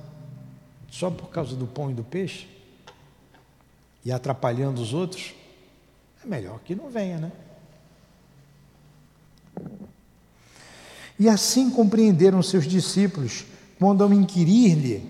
só 0.91 1.09
por 1.09 1.29
causa 1.29 1.55
do 1.55 1.65
pão 1.65 1.89
e 1.89 1.93
do 1.93 2.03
peixe, 2.03 2.45
e 4.03 4.11
atrapalhando 4.11 4.81
os 4.81 4.93
outros, 4.93 5.33
é 6.21 6.27
melhor 6.27 6.59
que 6.59 6.75
não 6.75 6.89
venha, 6.89 7.17
né? 7.19 7.31
E 11.17 11.29
assim 11.29 11.69
compreenderam 11.69 12.43
seus 12.43 12.67
discípulos, 12.67 13.45
quando 13.79 14.03
ao 14.03 14.11
inquirir-lhe 14.11 15.09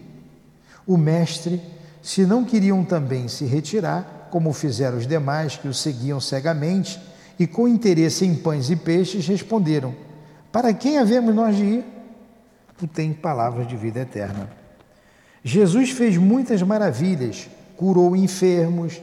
o 0.86 0.95
mestre, 0.95 1.60
se 2.03 2.23
não 2.23 2.45
queriam 2.45 2.86
também 2.86 3.27
se 3.27 3.45
retirar, 3.45 4.27
como 4.29 4.53
fizeram 4.53 4.99
os 4.99 5.08
demais 5.08 5.58
que 5.58 5.67
o 5.67 5.73
seguiam 5.73 6.21
cegamente, 6.21 6.99
e 7.39 7.47
com 7.47 7.67
interesse 7.67 8.25
em 8.25 8.36
pães 8.36 8.69
e 8.69 8.75
peixes 8.75 9.25
responderam: 9.27 9.95
Para 10.51 10.71
quem 10.71 10.99
havemos 10.99 11.34
nós 11.34 11.58
de 11.58 11.63
ir? 11.63 11.98
Tu 12.79 12.87
tens 12.87 13.13
palavras 13.13 13.67
de 13.67 13.75
vida 13.75 13.99
eterna. 13.99 14.49
Jesus 15.43 15.91
fez 15.91 16.15
muitas 16.15 16.61
maravilhas, 16.63 17.49
curou 17.75 18.15
enfermos, 18.15 19.01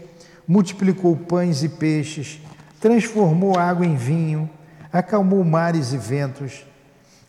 multiplicou 0.48 1.14
pães 1.14 1.62
e 1.62 1.68
peixes, 1.68 2.40
transformou 2.80 3.58
água 3.58 3.84
em 3.84 3.94
vinho, 3.94 4.48
acalmou 4.90 5.44
mares 5.44 5.92
e 5.92 5.98
ventos. 5.98 6.64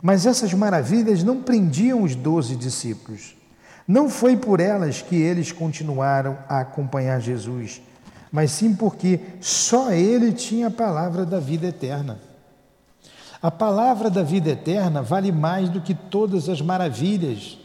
Mas 0.02 0.26
essas 0.26 0.54
maravilhas 0.54 1.22
não 1.22 1.42
prendiam 1.42 2.02
os 2.02 2.16
doze 2.16 2.56
discípulos. 2.56 3.36
Não 3.86 4.10
foi 4.10 4.38
por 4.38 4.62
elas 4.62 5.02
que 5.02 5.16
eles 5.16 5.52
continuaram 5.52 6.38
a 6.48 6.60
acompanhar 6.60 7.20
Jesus, 7.20 7.82
mas 8.32 8.52
sim 8.52 8.74
porque 8.74 9.20
só 9.42 9.92
Ele 9.92 10.32
tinha 10.32 10.68
a 10.68 10.72
palavra 10.72 11.26
da 11.26 11.40
vida 11.40 11.68
eterna. 11.68 12.20
A 13.42 13.52
palavra 13.52 14.10
da 14.10 14.24
vida 14.24 14.50
eterna 14.50 15.02
vale 15.02 15.32
mais 15.32 15.70
do 15.70 15.80
que 15.80 15.94
todas 15.94 16.50
as 16.50 16.62
maravilhas, 16.62 17.58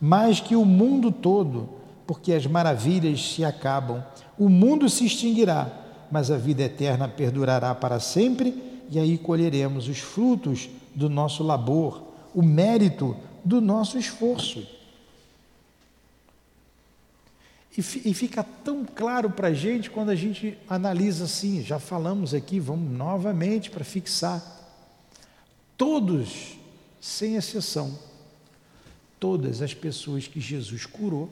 mais 0.00 0.38
que 0.38 0.54
o 0.54 0.64
mundo 0.64 1.10
todo, 1.10 1.68
porque 2.06 2.32
as 2.32 2.46
maravilhas 2.46 3.32
se 3.32 3.44
acabam, 3.44 4.04
o 4.38 4.48
mundo 4.48 4.88
se 4.88 5.06
extinguirá, 5.06 5.70
mas 6.10 6.30
a 6.30 6.36
vida 6.36 6.62
eterna 6.62 7.08
perdurará 7.08 7.74
para 7.74 7.98
sempre, 7.98 8.82
e 8.90 8.98
aí 8.98 9.16
colheremos 9.16 9.88
os 9.88 9.98
frutos 9.98 10.68
do 10.94 11.08
nosso 11.08 11.42
labor, 11.42 12.02
o 12.34 12.42
mérito 12.42 13.16
do 13.42 13.60
nosso 13.60 13.98
esforço. 13.98 14.66
E, 17.76 17.82
fica 17.82 18.44
tão 18.62 18.84
claro 18.84 19.30
para 19.30 19.48
a 19.48 19.52
gente 19.52 19.90
quando 19.90 20.10
a 20.10 20.14
gente 20.14 20.56
analisa 20.68 21.24
assim, 21.24 21.60
já 21.60 21.80
falamos 21.80 22.32
aqui, 22.32 22.60
vamos 22.60 22.88
novamente 22.88 23.68
para 23.68 23.84
fixar. 23.84 24.63
Todos, 25.76 26.56
sem 27.00 27.36
exceção, 27.36 27.98
todas 29.18 29.60
as 29.62 29.74
pessoas 29.74 30.26
que 30.26 30.40
Jesus 30.40 30.86
curou 30.86 31.30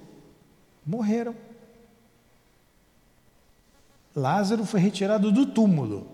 morreram. 0.84 1.34
Lázaro 4.14 4.66
foi 4.66 4.80
retirado 4.80 5.32
do 5.32 5.46
túmulo, 5.46 6.06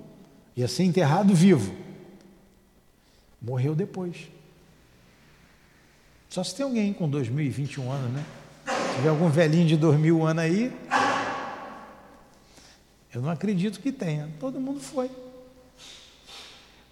ia 0.56 0.68
ser 0.68 0.84
enterrado 0.84 1.34
vivo. 1.34 1.74
Morreu 3.40 3.74
depois. 3.74 4.28
Só 6.28 6.44
se 6.44 6.54
tem 6.54 6.64
alguém 6.64 6.92
com 6.92 7.08
2021 7.08 7.90
anos, 7.90 8.12
né? 8.12 8.24
tiver 8.96 9.08
algum 9.08 9.28
velhinho 9.28 9.66
de 9.66 9.76
dois 9.76 9.98
mil 9.98 10.26
anos 10.26 10.42
aí, 10.42 10.72
eu 13.14 13.22
não 13.22 13.30
acredito 13.30 13.80
que 13.80 13.90
tenha. 13.90 14.28
Todo 14.38 14.60
mundo 14.60 14.80
foi. 14.80 15.10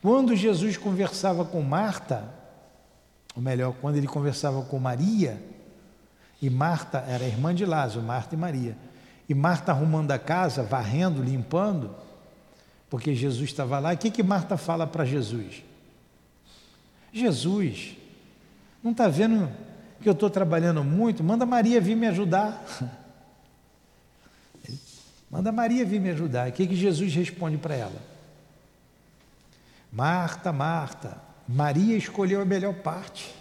Quando 0.06 0.36
Jesus 0.36 0.76
conversava 0.76 1.44
com 1.44 1.60
Marta, 1.62 2.32
ou 3.34 3.42
melhor, 3.42 3.74
quando 3.80 3.96
ele 3.96 4.06
conversava 4.06 4.62
com 4.62 4.78
Maria, 4.78 5.42
e 6.40 6.48
Marta 6.48 6.98
era 7.08 7.24
irmã 7.24 7.52
de 7.52 7.66
Lázaro, 7.66 8.02
Marta 8.02 8.36
e 8.36 8.38
Maria, 8.38 8.78
e 9.28 9.34
Marta 9.34 9.72
arrumando 9.72 10.12
a 10.12 10.18
casa, 10.20 10.62
varrendo, 10.62 11.20
limpando, 11.20 11.92
porque 12.88 13.16
Jesus 13.16 13.50
estava 13.50 13.80
lá, 13.80 13.94
o 13.94 13.98
que, 13.98 14.12
que 14.12 14.22
Marta 14.22 14.56
fala 14.56 14.86
para 14.86 15.04
Jesus? 15.04 15.64
Jesus, 17.12 17.96
não 18.84 18.92
está 18.92 19.08
vendo 19.08 19.50
que 20.00 20.08
eu 20.08 20.12
estou 20.12 20.30
trabalhando 20.30 20.84
muito, 20.84 21.24
manda 21.24 21.44
Maria 21.44 21.80
vir 21.80 21.96
me 21.96 22.06
ajudar. 22.06 22.64
Manda 25.28 25.50
Maria 25.50 25.84
vir 25.84 26.00
me 26.00 26.10
ajudar. 26.10 26.48
O 26.48 26.52
que, 26.52 26.64
que 26.64 26.76
Jesus 26.76 27.12
responde 27.12 27.56
para 27.56 27.74
ela? 27.74 28.15
Marta, 29.92 30.52
Marta, 30.52 31.20
Maria 31.48 31.96
escolheu 31.96 32.40
a 32.40 32.44
melhor 32.44 32.74
parte. 32.74 33.34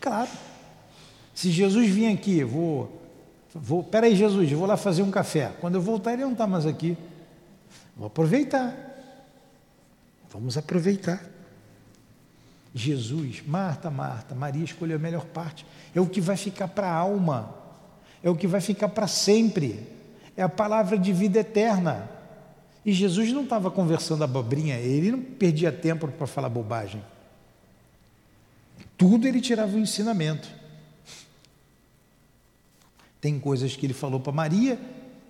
Claro. 0.00 0.30
Se 1.34 1.50
Jesus 1.50 1.88
vir 1.88 2.12
aqui, 2.12 2.44
vou, 2.44 3.02
vou, 3.54 3.82
peraí 3.82 4.14
Jesus, 4.14 4.52
vou 4.52 4.66
lá 4.66 4.76
fazer 4.76 5.02
um 5.02 5.10
café. 5.10 5.52
Quando 5.60 5.76
eu 5.76 5.80
voltar, 5.80 6.12
ele 6.12 6.22
não 6.22 6.32
está 6.32 6.46
mais 6.46 6.66
aqui. 6.66 6.96
Vou 7.96 8.06
aproveitar. 8.06 8.76
Vamos 10.30 10.58
aproveitar. 10.58 11.24
Jesus, 12.74 13.42
Marta, 13.46 13.88
Marta, 13.88 14.34
Maria 14.34 14.64
escolheu 14.64 14.96
a 14.96 15.00
melhor 15.00 15.24
parte. 15.26 15.64
É 15.94 16.00
o 16.00 16.06
que 16.06 16.20
vai 16.20 16.36
ficar 16.36 16.68
para 16.68 16.88
a 16.88 16.94
alma, 16.94 17.54
é 18.22 18.28
o 18.28 18.34
que 18.34 18.48
vai 18.48 18.60
ficar 18.60 18.88
para 18.88 19.06
sempre, 19.06 19.88
é 20.36 20.42
a 20.42 20.48
palavra 20.48 20.98
de 20.98 21.12
vida 21.12 21.38
eterna. 21.38 22.10
E 22.84 22.92
Jesus 22.92 23.32
não 23.32 23.44
estava 23.44 23.70
conversando 23.70 24.24
abobrinha, 24.24 24.76
ele 24.76 25.10
não 25.10 25.20
perdia 25.20 25.72
tempo 25.72 26.06
para 26.08 26.26
falar 26.26 26.48
bobagem. 26.48 27.02
Tudo 28.96 29.26
ele 29.26 29.40
tirava 29.40 29.74
o 29.74 29.78
ensinamento. 29.78 30.48
Tem 33.20 33.40
coisas 33.40 33.74
que 33.74 33.86
ele 33.86 33.94
falou 33.94 34.20
para 34.20 34.32
Maria 34.32 34.78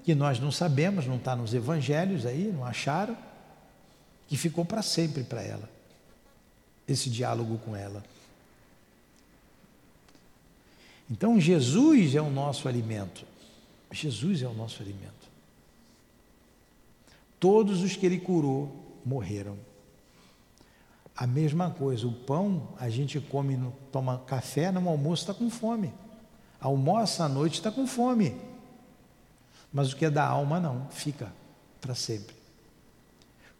que 0.02 0.14
nós 0.14 0.38
não 0.38 0.52
sabemos, 0.52 1.06
não 1.06 1.16
está 1.16 1.34
nos 1.34 1.54
evangelhos 1.54 2.26
aí, 2.26 2.52
não 2.52 2.64
acharam, 2.64 3.16
que 4.28 4.36
ficou 4.36 4.64
para 4.64 4.82
sempre 4.82 5.24
para 5.24 5.42
ela 5.42 5.68
esse 6.86 7.08
diálogo 7.08 7.56
com 7.58 7.74
ela. 7.74 8.04
Então, 11.10 11.40
Jesus 11.40 12.14
é 12.14 12.20
o 12.20 12.30
nosso 12.30 12.68
alimento. 12.68 13.24
Jesus 13.90 14.42
é 14.42 14.46
o 14.46 14.54
nosso 14.54 14.82
alimento. 14.82 15.13
Todos 17.44 17.82
os 17.82 17.94
que 17.94 18.06
ele 18.06 18.18
curou 18.18 18.74
morreram. 19.04 19.58
A 21.14 21.26
mesma 21.26 21.68
coisa, 21.70 22.06
o 22.06 22.10
pão 22.10 22.70
a 22.80 22.88
gente 22.88 23.20
come, 23.20 23.60
toma 23.92 24.16
café, 24.26 24.72
no 24.72 24.88
almoço 24.88 25.24
está 25.24 25.34
com 25.34 25.50
fome. 25.50 25.92
Almoça 26.58 27.24
à 27.24 27.28
noite 27.28 27.56
está 27.56 27.70
com 27.70 27.86
fome. 27.86 28.34
Mas 29.70 29.92
o 29.92 29.96
que 29.96 30.06
é 30.06 30.10
da 30.10 30.26
alma 30.26 30.58
não, 30.58 30.86
fica 30.88 31.30
para 31.82 31.94
sempre. 31.94 32.34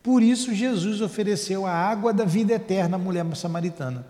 Por 0.02 0.22
isso 0.22 0.54
Jesus 0.54 1.02
ofereceu 1.02 1.66
a 1.66 1.72
água 1.72 2.10
da 2.10 2.24
vida 2.24 2.54
eterna 2.54 2.96
à 2.96 2.98
mulher 2.98 3.26
samaritana, 3.36 4.06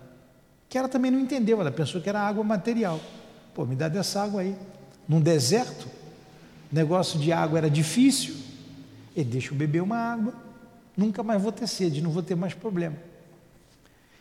que 0.69 0.77
ela 0.77 0.87
também 0.87 1.11
não 1.11 1.19
entendeu, 1.19 1.59
ela 1.59 1.69
pensou 1.69 1.99
que 1.99 2.07
era 2.07 2.21
água 2.21 2.45
material. 2.45 2.97
Pô, 3.53 3.65
me 3.65 3.75
dá 3.75 3.89
dessa 3.89 4.23
água 4.23 4.39
aí. 4.39 4.55
Num 5.05 5.19
deserto, 5.19 5.89
negócio 6.71 7.19
de 7.19 7.33
água 7.33 7.57
era 7.57 7.69
difícil, 7.69 8.44
e 9.15 9.23
deixa 9.23 9.53
eu 9.53 9.57
beber 9.57 9.81
uma 9.81 9.97
água, 9.97 10.33
nunca 10.95 11.23
mais 11.23 11.41
vou 11.41 11.51
ter 11.51 11.67
sede, 11.67 12.01
não 12.01 12.11
vou 12.11 12.21
ter 12.21 12.35
mais 12.35 12.53
problema. 12.53 12.97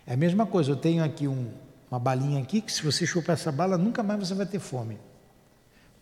É 0.06 0.14
a 0.14 0.16
mesma 0.16 0.46
coisa, 0.46 0.70
eu 0.70 0.76
tenho 0.76 1.02
aqui 1.02 1.26
um, 1.26 1.50
uma 1.90 1.98
balinha 1.98 2.40
aqui, 2.40 2.60
que 2.60 2.72
se 2.72 2.82
você 2.82 3.06
chupar 3.06 3.34
essa 3.34 3.50
bala, 3.50 3.76
nunca 3.78 4.02
mais 4.02 4.20
você 4.20 4.34
vai 4.34 4.46
ter 4.46 4.58
fome. 4.58 4.98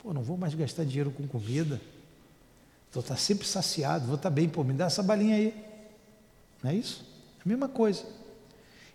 Pô, 0.03 0.13
não 0.13 0.23
vou 0.23 0.37
mais 0.37 0.55
gastar 0.55 0.85
dinheiro 0.85 1.11
com 1.11 1.27
comida. 1.27 1.81
Vou 2.93 3.01
estar 3.01 3.17
sempre 3.17 3.47
saciado, 3.47 4.07
vou 4.07 4.17
estar 4.17 4.29
bem, 4.29 4.49
pô, 4.49 4.63
me 4.65 4.75
dá 4.75 4.87
essa 4.87 5.03
balinha 5.03 5.37
aí. 5.37 5.65
Não 6.63 6.71
é 6.71 6.75
isso? 6.75 7.05
É 7.39 7.43
a 7.45 7.49
mesma 7.49 7.69
coisa. 7.69 8.05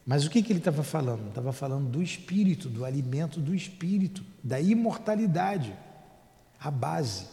Mas 0.05 0.25
o 0.25 0.29
que, 0.29 0.41
que 0.41 0.51
ele 0.51 0.59
estava 0.59 0.83
falando? 0.83 1.27
Estava 1.29 1.51
falando 1.51 1.89
do 1.89 2.01
espírito, 2.01 2.69
do 2.69 2.85
alimento 2.85 3.39
do 3.39 3.55
espírito, 3.55 4.23
da 4.43 4.59
imortalidade. 4.59 5.73
A 6.59 6.71
base, 6.71 7.25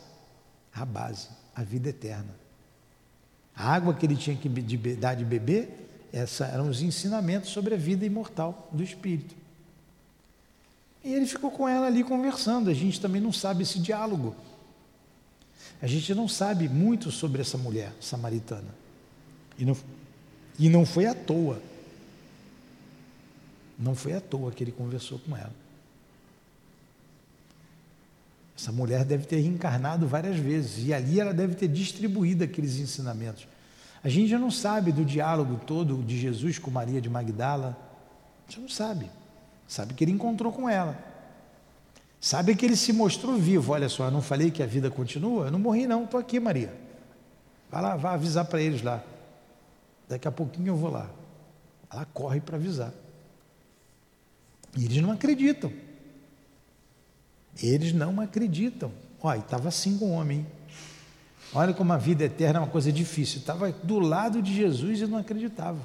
a 0.72 0.84
base, 0.84 1.28
a 1.54 1.62
vida 1.62 1.90
eterna. 1.90 2.43
A 3.56 3.72
água 3.72 3.94
que 3.94 4.04
ele 4.04 4.16
tinha 4.16 4.36
que 4.36 4.48
dar 4.96 5.14
de 5.14 5.24
beber, 5.24 5.88
essa 6.12 6.46
eram 6.46 6.68
os 6.68 6.82
ensinamentos 6.82 7.50
sobre 7.50 7.74
a 7.74 7.76
vida 7.76 8.04
imortal 8.04 8.68
do 8.72 8.82
espírito. 8.82 9.34
E 11.04 11.12
ele 11.12 11.26
ficou 11.26 11.50
com 11.50 11.68
ela 11.68 11.86
ali 11.86 12.02
conversando. 12.02 12.70
A 12.70 12.74
gente 12.74 13.00
também 13.00 13.20
não 13.20 13.32
sabe 13.32 13.62
esse 13.62 13.78
diálogo. 13.78 14.34
A 15.82 15.86
gente 15.86 16.14
não 16.14 16.26
sabe 16.26 16.68
muito 16.68 17.10
sobre 17.10 17.42
essa 17.42 17.58
mulher 17.58 17.92
samaritana. 18.00 18.74
E 19.58 19.64
não, 19.64 19.76
e 20.58 20.68
não 20.68 20.86
foi 20.86 21.06
à 21.06 21.14
toa. 21.14 21.60
Não 23.78 23.94
foi 23.94 24.14
à 24.14 24.20
toa 24.20 24.50
que 24.50 24.64
ele 24.64 24.72
conversou 24.72 25.18
com 25.18 25.36
ela. 25.36 25.52
Essa 28.64 28.72
mulher 28.72 29.04
deve 29.04 29.26
ter 29.26 29.40
reencarnado 29.40 30.06
várias 30.06 30.38
vezes 30.38 30.86
e 30.86 30.94
ali 30.94 31.20
ela 31.20 31.34
deve 31.34 31.54
ter 31.54 31.68
distribuído 31.68 32.44
aqueles 32.44 32.78
ensinamentos. 32.78 33.46
A 34.02 34.08
gente 34.08 34.26
já 34.26 34.38
não 34.38 34.50
sabe 34.50 34.90
do 34.90 35.04
diálogo 35.04 35.60
todo 35.66 36.02
de 36.02 36.18
Jesus 36.18 36.58
com 36.58 36.70
Maria 36.70 36.98
de 36.98 37.10
Magdala. 37.10 37.76
A 38.48 38.50
gente 38.50 38.62
não 38.62 38.68
sabe. 38.70 39.10
Sabe 39.68 39.92
que 39.92 40.02
ele 40.02 40.12
encontrou 40.12 40.50
com 40.50 40.66
ela. 40.66 40.98
Sabe 42.18 42.56
que 42.56 42.64
ele 42.64 42.74
se 42.74 42.90
mostrou 42.90 43.36
vivo. 43.36 43.70
Olha 43.70 43.90
só, 43.90 44.06
eu 44.06 44.10
não 44.10 44.22
falei 44.22 44.50
que 44.50 44.62
a 44.62 44.66
vida 44.66 44.90
continua? 44.90 45.48
Eu 45.48 45.50
não 45.50 45.58
morri, 45.58 45.86
não, 45.86 46.04
estou 46.04 46.18
aqui, 46.18 46.40
Maria. 46.40 46.72
Vai 47.70 47.82
lá, 47.82 47.96
vai 47.96 48.14
avisar 48.14 48.46
para 48.46 48.62
eles 48.62 48.80
lá. 48.80 49.04
Daqui 50.08 50.26
a 50.26 50.32
pouquinho 50.32 50.68
eu 50.68 50.76
vou 50.76 50.90
lá. 50.90 51.10
Ela 51.92 52.06
corre 52.14 52.40
para 52.40 52.56
avisar. 52.56 52.94
E 54.74 54.86
eles 54.86 55.02
não 55.02 55.12
acreditam. 55.12 55.70
Eles 57.62 57.92
não 57.92 58.20
acreditam. 58.20 58.90
Olha, 59.22 59.38
estava 59.38 59.68
assim 59.68 59.96
com 59.98 60.06
o 60.06 60.12
homem. 60.12 60.46
Olha 61.54 61.72
como 61.72 61.92
a 61.92 61.96
vida 61.96 62.24
eterna 62.24 62.58
é 62.58 62.62
uma 62.62 62.68
coisa 62.68 62.92
difícil. 62.92 63.38
Estava 63.38 63.70
do 63.70 63.98
lado 63.98 64.42
de 64.42 64.54
Jesus 64.54 65.00
e 65.00 65.06
não 65.06 65.18
acreditava. 65.18 65.78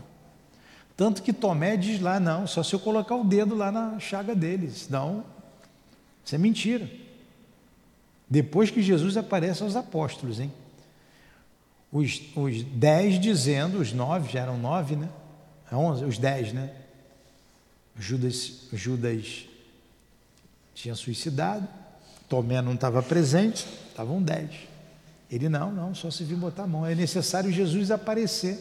Tanto 0.97 1.23
que 1.23 1.31
Tomé 1.31 1.77
diz 1.77 2.01
lá, 2.01 2.19
não, 2.19 2.45
só 2.45 2.61
se 2.61 2.73
eu 2.73 2.79
colocar 2.79 3.15
o 3.15 3.23
dedo 3.23 3.55
lá 3.55 3.71
na 3.71 3.99
chaga 3.99 4.35
deles. 4.35 4.89
Não, 4.89 5.23
isso 6.25 6.35
é 6.35 6.37
mentira. 6.37 6.89
Depois 8.29 8.69
que 8.69 8.81
Jesus 8.81 9.15
aparece 9.15 9.63
aos 9.63 9.75
apóstolos, 9.75 10.39
hein? 10.39 10.51
Os, 11.91 12.21
os 12.35 12.63
dez 12.63 13.19
dizendo, 13.19 13.79
os 13.79 13.93
nove, 13.93 14.31
já 14.31 14.41
eram 14.41 14.57
nove, 14.57 14.95
né? 14.95 15.09
Onze, 15.71 16.03
os 16.03 16.17
dez, 16.17 16.53
né? 16.53 16.71
Judas, 17.97 18.67
Judas 18.71 19.48
tinha 20.81 20.95
suicidado, 20.95 21.67
Tomé 22.29 22.61
não 22.61 22.73
estava 22.73 23.03
presente, 23.03 23.67
estavam 23.89 24.21
dez. 24.21 24.51
Ele 25.29 25.49
não, 25.49 25.71
não, 25.73 25.93
só 25.93 26.09
se 26.09 26.23
vir 26.23 26.37
botar 26.37 26.63
a 26.63 26.67
mão. 26.67 26.85
É 26.85 26.95
necessário 26.95 27.51
Jesus 27.51 27.91
aparecer. 27.91 28.57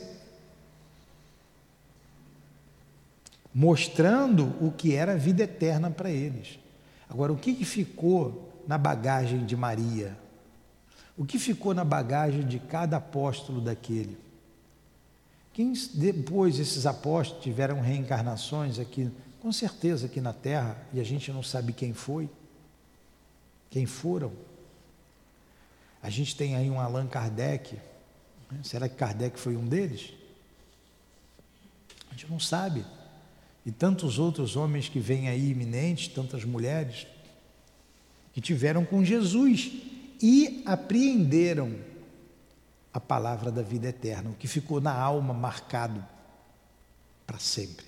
Mostrando 3.54 4.52
o 4.60 4.72
que 4.76 4.94
era 4.94 5.12
a 5.12 5.16
vida 5.16 5.44
eterna 5.44 5.90
para 5.90 6.10
eles. 6.10 6.58
Agora, 7.08 7.32
o 7.32 7.36
que, 7.36 7.54
que 7.54 7.64
ficou 7.64 8.52
na 8.66 8.76
bagagem 8.76 9.46
de 9.46 9.56
Maria? 9.56 10.18
O 11.16 11.24
que 11.24 11.38
ficou 11.38 11.72
na 11.72 11.84
bagagem 11.84 12.44
de 12.44 12.58
cada 12.58 12.96
apóstolo 12.96 13.60
daquele? 13.60 14.18
Quem 15.52 15.72
depois 15.94 16.58
esses 16.58 16.84
apóstolos 16.84 17.44
tiveram 17.44 17.80
reencarnações 17.80 18.78
aqui 18.78 19.08
Com 19.40 19.52
certeza 19.52 20.06
aqui 20.06 20.20
na 20.20 20.32
Terra, 20.32 20.76
e 20.92 21.00
a 21.00 21.04
gente 21.04 21.30
não 21.32 21.42
sabe 21.42 21.72
quem 21.72 21.92
foi, 21.92 22.28
quem 23.70 23.86
foram. 23.86 24.32
A 26.02 26.10
gente 26.10 26.36
tem 26.36 26.56
aí 26.56 26.70
um 26.70 26.80
Allan 26.80 27.06
Kardec. 27.06 27.76
Né? 28.50 28.60
Será 28.62 28.88
que 28.88 28.96
Kardec 28.96 29.38
foi 29.38 29.56
um 29.56 29.66
deles? 29.66 30.12
A 32.08 32.12
gente 32.12 32.30
não 32.30 32.40
sabe. 32.40 32.84
E 33.64 33.70
tantos 33.70 34.18
outros 34.18 34.56
homens 34.56 34.88
que 34.88 34.98
vêm 34.98 35.28
aí 35.28 35.50
iminentes, 35.50 36.08
tantas 36.08 36.44
mulheres, 36.44 37.06
que 38.32 38.40
tiveram 38.40 38.84
com 38.84 39.04
Jesus 39.04 39.72
e 40.20 40.62
apreenderam 40.66 41.78
a 42.92 43.00
palavra 43.00 43.52
da 43.52 43.62
vida 43.62 43.88
eterna, 43.88 44.30
o 44.30 44.34
que 44.34 44.48
ficou 44.48 44.80
na 44.80 44.92
alma 44.92 45.32
marcado 45.34 46.04
para 47.26 47.38
sempre. 47.38 47.87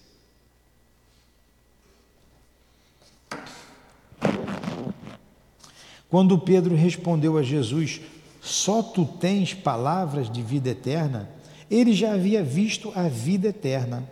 Quando 6.10 6.36
Pedro 6.36 6.74
respondeu 6.74 7.38
a 7.38 7.42
Jesus: 7.42 8.00
Só 8.42 8.82
tu 8.82 9.04
tens 9.06 9.54
palavras 9.54 10.30
de 10.30 10.42
vida 10.42 10.70
eterna, 10.70 11.30
ele 11.70 11.92
já 11.92 12.12
havia 12.14 12.42
visto 12.42 12.92
a 12.96 13.08
vida 13.08 13.48
eterna. 13.48 14.02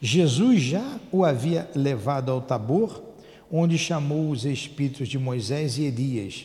Jesus 0.00 0.60
já 0.60 0.98
o 1.12 1.24
havia 1.24 1.70
levado 1.74 2.30
ao 2.30 2.40
Tabor, 2.40 3.02
onde 3.50 3.78
chamou 3.78 4.30
os 4.30 4.44
espíritos 4.44 5.08
de 5.08 5.18
Moisés 5.18 5.78
e 5.78 5.84
Elias, 5.84 6.44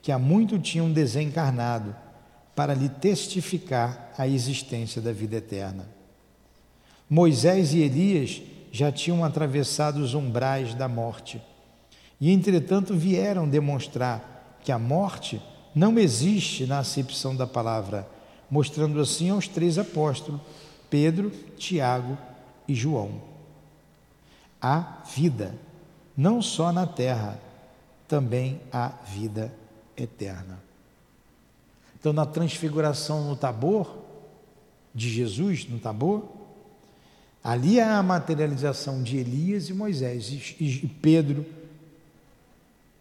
que 0.00 0.10
há 0.10 0.18
muito 0.18 0.58
tinham 0.58 0.90
desencarnado, 0.90 1.94
para 2.54 2.72
lhe 2.72 2.88
testificar 2.88 4.14
a 4.16 4.26
existência 4.26 5.02
da 5.02 5.12
vida 5.12 5.36
eterna. 5.36 5.86
Moisés 7.08 7.74
e 7.74 7.80
Elias 7.80 8.40
já 8.72 8.90
tinham 8.90 9.22
atravessado 9.22 9.98
os 9.98 10.14
umbrais 10.14 10.74
da 10.74 10.88
morte 10.88 11.40
e, 12.20 12.30
entretanto, 12.30 12.94
vieram 12.94 13.48
demonstrar 13.48 14.58
que 14.62 14.72
a 14.72 14.78
morte 14.78 15.40
não 15.74 15.98
existe 15.98 16.66
na 16.66 16.78
acepção 16.78 17.36
da 17.36 17.46
palavra, 17.46 18.08
mostrando 18.50 19.00
assim 19.00 19.30
aos 19.30 19.46
três 19.46 19.78
apóstolos, 19.78 20.40
Pedro, 20.88 21.30
Tiago 21.58 22.16
e 22.66 22.74
João. 22.74 23.20
Há 24.60 25.02
vida, 25.14 25.54
não 26.16 26.40
só 26.40 26.72
na 26.72 26.86
terra, 26.86 27.38
também 28.08 28.60
há 28.72 28.88
vida 29.04 29.52
eterna. 29.96 30.62
Então, 31.98 32.12
na 32.12 32.24
transfiguração 32.24 33.28
no 33.28 33.36
Tabor, 33.36 33.98
de 34.94 35.10
Jesus 35.10 35.68
no 35.68 35.78
Tabor, 35.78 36.24
ali 37.44 37.78
há 37.78 37.98
a 37.98 38.02
materialização 38.02 39.02
de 39.02 39.18
Elias 39.18 39.68
e 39.68 39.74
Moisés, 39.74 40.30
e 40.58 40.90
Pedro, 41.02 41.44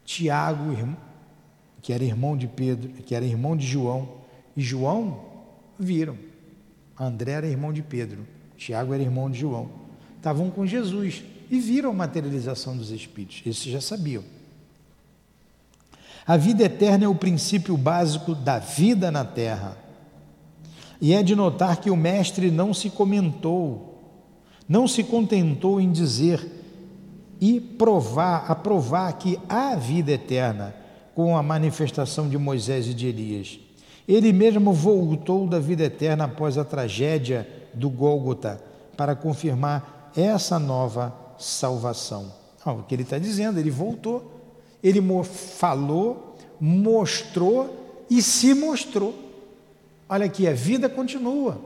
Tiago, 0.05 0.95
que 1.81 1.91
era 1.91 2.03
irmão 2.03 2.37
de 2.37 2.47
Pedro, 2.47 2.89
que 2.89 3.13
era 3.13 3.25
irmão 3.25 3.57
de 3.57 3.65
João, 3.65 4.07
e 4.55 4.61
João 4.61 5.19
viram. 5.77 6.17
André 6.97 7.31
era 7.31 7.47
irmão 7.47 7.73
de 7.73 7.81
Pedro, 7.81 8.25
Tiago 8.55 8.93
era 8.93 9.03
irmão 9.03 9.29
de 9.29 9.39
João. 9.39 9.69
Estavam 10.17 10.49
com 10.49 10.65
Jesus 10.65 11.23
e 11.51 11.59
viram 11.59 11.89
a 11.89 11.93
materialização 11.93 12.77
dos 12.77 12.91
Espíritos, 12.91 13.41
esses 13.45 13.65
já 13.65 13.81
sabiam. 13.81 14.23
A 16.25 16.37
vida 16.37 16.63
eterna 16.63 17.05
é 17.05 17.07
o 17.07 17.13
princípio 17.13 17.77
básico 17.77 18.33
da 18.33 18.57
vida 18.57 19.11
na 19.11 19.23
terra. 19.23 19.77
E 20.99 21.13
é 21.13 21.21
de 21.21 21.35
notar 21.35 21.77
que 21.77 21.91
o 21.91 21.95
Mestre 21.95 22.49
não 22.49 22.73
se 22.73 22.89
comentou, 22.89 24.01
não 24.67 24.87
se 24.87 25.03
contentou 25.03 25.79
em 25.79 25.91
dizer 25.91 26.64
e 27.39 27.59
provar, 27.59 28.49
aprovar 28.49 29.13
que 29.13 29.39
há 29.47 29.75
vida 29.75 30.11
eterna 30.11 30.75
com 31.13 31.37
a 31.37 31.43
manifestação 31.43 32.27
de 32.27 32.37
Moisés 32.37 32.87
e 32.87 32.93
de 32.93 33.07
Elias. 33.07 33.59
Ele 34.07 34.31
mesmo 34.31 34.71
voltou 34.71 35.47
da 35.47 35.59
vida 35.59 35.83
eterna 35.83 36.25
após 36.25 36.57
a 36.57 36.63
tragédia 36.63 37.47
do 37.73 37.89
Gólgota 37.89 38.61
para 38.95 39.15
confirmar 39.15 40.11
essa 40.15 40.59
nova 40.59 41.13
salvação. 41.37 42.31
Ah, 42.63 42.73
o 42.73 42.83
que 42.83 42.95
ele 42.95 43.03
está 43.03 43.17
dizendo, 43.17 43.59
ele 43.59 43.71
voltou, 43.71 44.31
ele 44.83 45.01
falou, 45.23 46.35
mostrou 46.59 48.05
e 48.09 48.21
se 48.21 48.53
mostrou. 48.53 49.13
Olha 50.07 50.25
aqui, 50.25 50.47
a 50.47 50.53
vida 50.53 50.87
continua. 50.87 51.57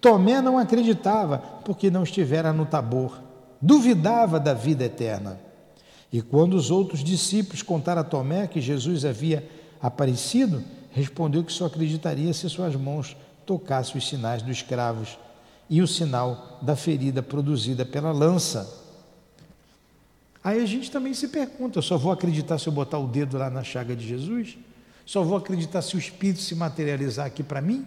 Tomé 0.00 0.40
não 0.40 0.58
acreditava 0.58 1.38
porque 1.64 1.90
não 1.90 2.04
estivera 2.04 2.52
no 2.52 2.64
Tabor 2.64 3.18
duvidava 3.64 4.38
da 4.38 4.52
vida 4.52 4.84
eterna. 4.84 5.40
E 6.12 6.20
quando 6.20 6.54
os 6.54 6.70
outros 6.70 7.02
discípulos 7.02 7.62
contaram 7.62 8.02
a 8.02 8.04
Tomé 8.04 8.46
que 8.46 8.60
Jesus 8.60 9.04
havia 9.04 9.48
aparecido, 9.80 10.62
respondeu 10.92 11.42
que 11.42 11.52
só 11.52 11.66
acreditaria 11.66 12.32
se 12.32 12.48
suas 12.48 12.76
mãos 12.76 13.16
tocassem 13.46 13.96
os 13.96 14.06
sinais 14.06 14.42
dos 14.42 14.58
escravos 14.58 15.18
e 15.68 15.80
o 15.80 15.88
sinal 15.88 16.58
da 16.60 16.76
ferida 16.76 17.22
produzida 17.22 17.86
pela 17.86 18.12
lança. 18.12 18.82
Aí 20.42 20.62
a 20.62 20.66
gente 20.66 20.90
também 20.90 21.14
se 21.14 21.28
pergunta: 21.28 21.78
eu 21.78 21.82
só 21.82 21.96
vou 21.96 22.12
acreditar 22.12 22.58
se 22.58 22.66
eu 22.66 22.72
botar 22.72 22.98
o 22.98 23.08
dedo 23.08 23.38
lá 23.38 23.48
na 23.48 23.64
chaga 23.64 23.96
de 23.96 24.06
Jesus? 24.06 24.58
Só 25.06 25.22
vou 25.22 25.38
acreditar 25.38 25.80
se 25.80 25.96
o 25.96 25.98
Espírito 25.98 26.40
se 26.40 26.54
materializar 26.54 27.26
aqui 27.26 27.42
para 27.42 27.62
mim? 27.62 27.86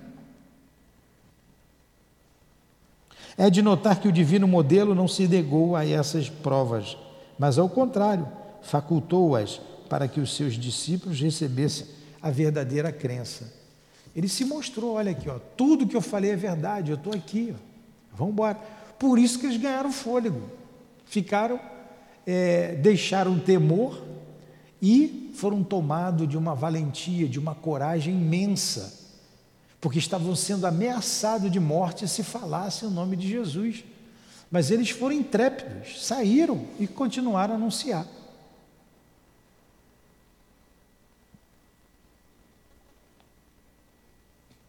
É 3.38 3.52
de 3.52 3.62
notar 3.62 4.00
que 4.00 4.08
o 4.08 4.12
divino 4.12 4.48
modelo 4.48 4.96
não 4.96 5.08
se 5.08 5.28
negou 5.28 5.76
a 5.76 5.86
essas 5.86 6.28
provas, 6.28 6.98
mas 7.38 7.60
ao 7.60 7.70
contrário, 7.70 8.28
facultou-as 8.64 9.62
para 9.88 10.08
que 10.08 10.20
os 10.20 10.36
seus 10.36 10.56
discípulos 10.56 11.22
recebessem 11.22 11.86
a 12.20 12.32
verdadeira 12.32 12.92
crença. 12.92 13.54
Ele 14.16 14.28
se 14.28 14.44
mostrou, 14.44 14.96
olha 14.96 15.12
aqui, 15.12 15.30
ó, 15.30 15.38
tudo 15.56 15.86
que 15.86 15.96
eu 15.96 16.02
falei 16.02 16.32
é 16.32 16.36
verdade, 16.36 16.90
eu 16.90 16.98
estou 16.98 17.14
aqui, 17.14 17.54
vamos 18.12 18.34
embora. 18.34 18.56
Por 18.98 19.20
isso 19.20 19.38
que 19.38 19.46
eles 19.46 19.58
ganharam 19.58 19.92
fôlego, 19.92 20.42
ficaram, 21.06 21.60
é, 22.26 22.74
deixaram 22.74 23.38
temor 23.38 24.02
e 24.82 25.32
foram 25.36 25.64
tomados 25.64 26.28
de 26.28 26.36
uma 26.36 26.56
valentia, 26.56 27.30
de 27.30 27.38
uma 27.38 27.54
coragem 27.54 28.16
imensa 28.16 29.07
porque 29.80 30.00
estavam 30.00 30.36
sendo 30.36 30.66
ameaçados 30.66 31.52
de 31.52 31.60
morte 31.60 32.08
se 32.08 32.24
falassem 32.24 32.88
o 32.88 32.92
nome 32.92 33.16
de 33.16 33.28
Jesus. 33.28 33.84
Mas 34.50 34.72
eles 34.72 34.90
foram 34.90 35.14
intrépidos, 35.16 36.06
saíram 36.06 36.66
e 36.80 36.88
continuaram 36.88 37.54
a 37.54 37.58
anunciar. 37.58 38.08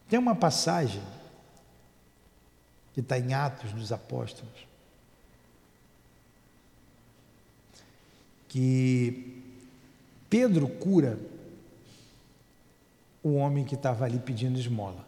Tem 0.09 0.19
uma 0.19 0.35
passagem 0.35 1.03
que 2.95 3.01
está 3.01 3.19
em 3.19 3.35
Atos 3.35 3.73
dos 3.73 3.93
Apóstolos, 3.93 4.67
que 8.49 9.43
Pedro 10.29 10.67
cura 10.67 11.19
o 13.29 13.35
homem 13.37 13.65
que 13.65 13.75
estava 13.75 14.05
ali 14.05 14.19
pedindo 14.19 14.59
esmola. 14.59 15.07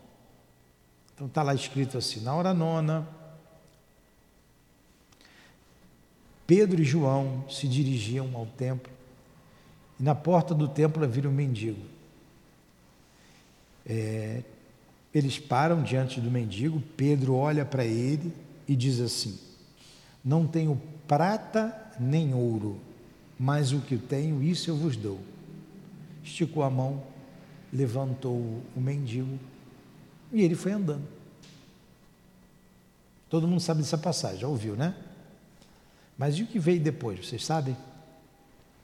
Então 1.14 1.26
está 1.26 1.42
lá 1.42 1.54
escrito 1.54 1.98
assim: 1.98 2.20
na 2.20 2.34
hora 2.34 2.54
nona, 2.54 3.06
Pedro 6.46 6.80
e 6.80 6.84
João 6.84 7.44
se 7.48 7.68
dirigiam 7.68 8.30
ao 8.34 8.46
templo 8.46 8.92
e 9.98 10.02
na 10.02 10.14
porta 10.14 10.54
do 10.54 10.66
templo 10.66 11.06
viram 11.06 11.30
um 11.30 11.34
mendigo. 11.34 11.82
É, 13.86 14.42
eles 15.14 15.38
param 15.38 15.82
diante 15.82 16.20
do 16.20 16.30
mendigo, 16.30 16.82
Pedro 16.96 17.34
olha 17.34 17.64
para 17.64 17.84
ele 17.84 18.32
e 18.66 18.74
diz 18.74 19.00
assim: 19.00 19.38
Não 20.24 20.46
tenho 20.46 20.80
prata 21.06 21.92
nem 21.98 22.32
ouro, 22.32 22.80
mas 23.38 23.72
o 23.72 23.80
que 23.80 23.96
tenho, 23.96 24.42
isso 24.42 24.70
eu 24.70 24.76
vos 24.76 24.96
dou. 24.96 25.20
Esticou 26.24 26.62
a 26.62 26.70
mão, 26.70 27.02
levantou 27.72 28.62
o 28.74 28.80
mendigo 28.80 29.38
e 30.32 30.42
ele 30.42 30.54
foi 30.54 30.72
andando. 30.72 31.06
Todo 33.28 33.46
mundo 33.46 33.60
sabe 33.60 33.80
dessa 33.80 33.98
passagem, 33.98 34.40
já 34.40 34.48
ouviu, 34.48 34.74
né? 34.74 34.94
Mas 36.18 36.36
e 36.36 36.42
o 36.42 36.46
que 36.46 36.58
veio 36.58 36.80
depois? 36.80 37.26
Vocês 37.26 37.44
sabem? 37.44 37.76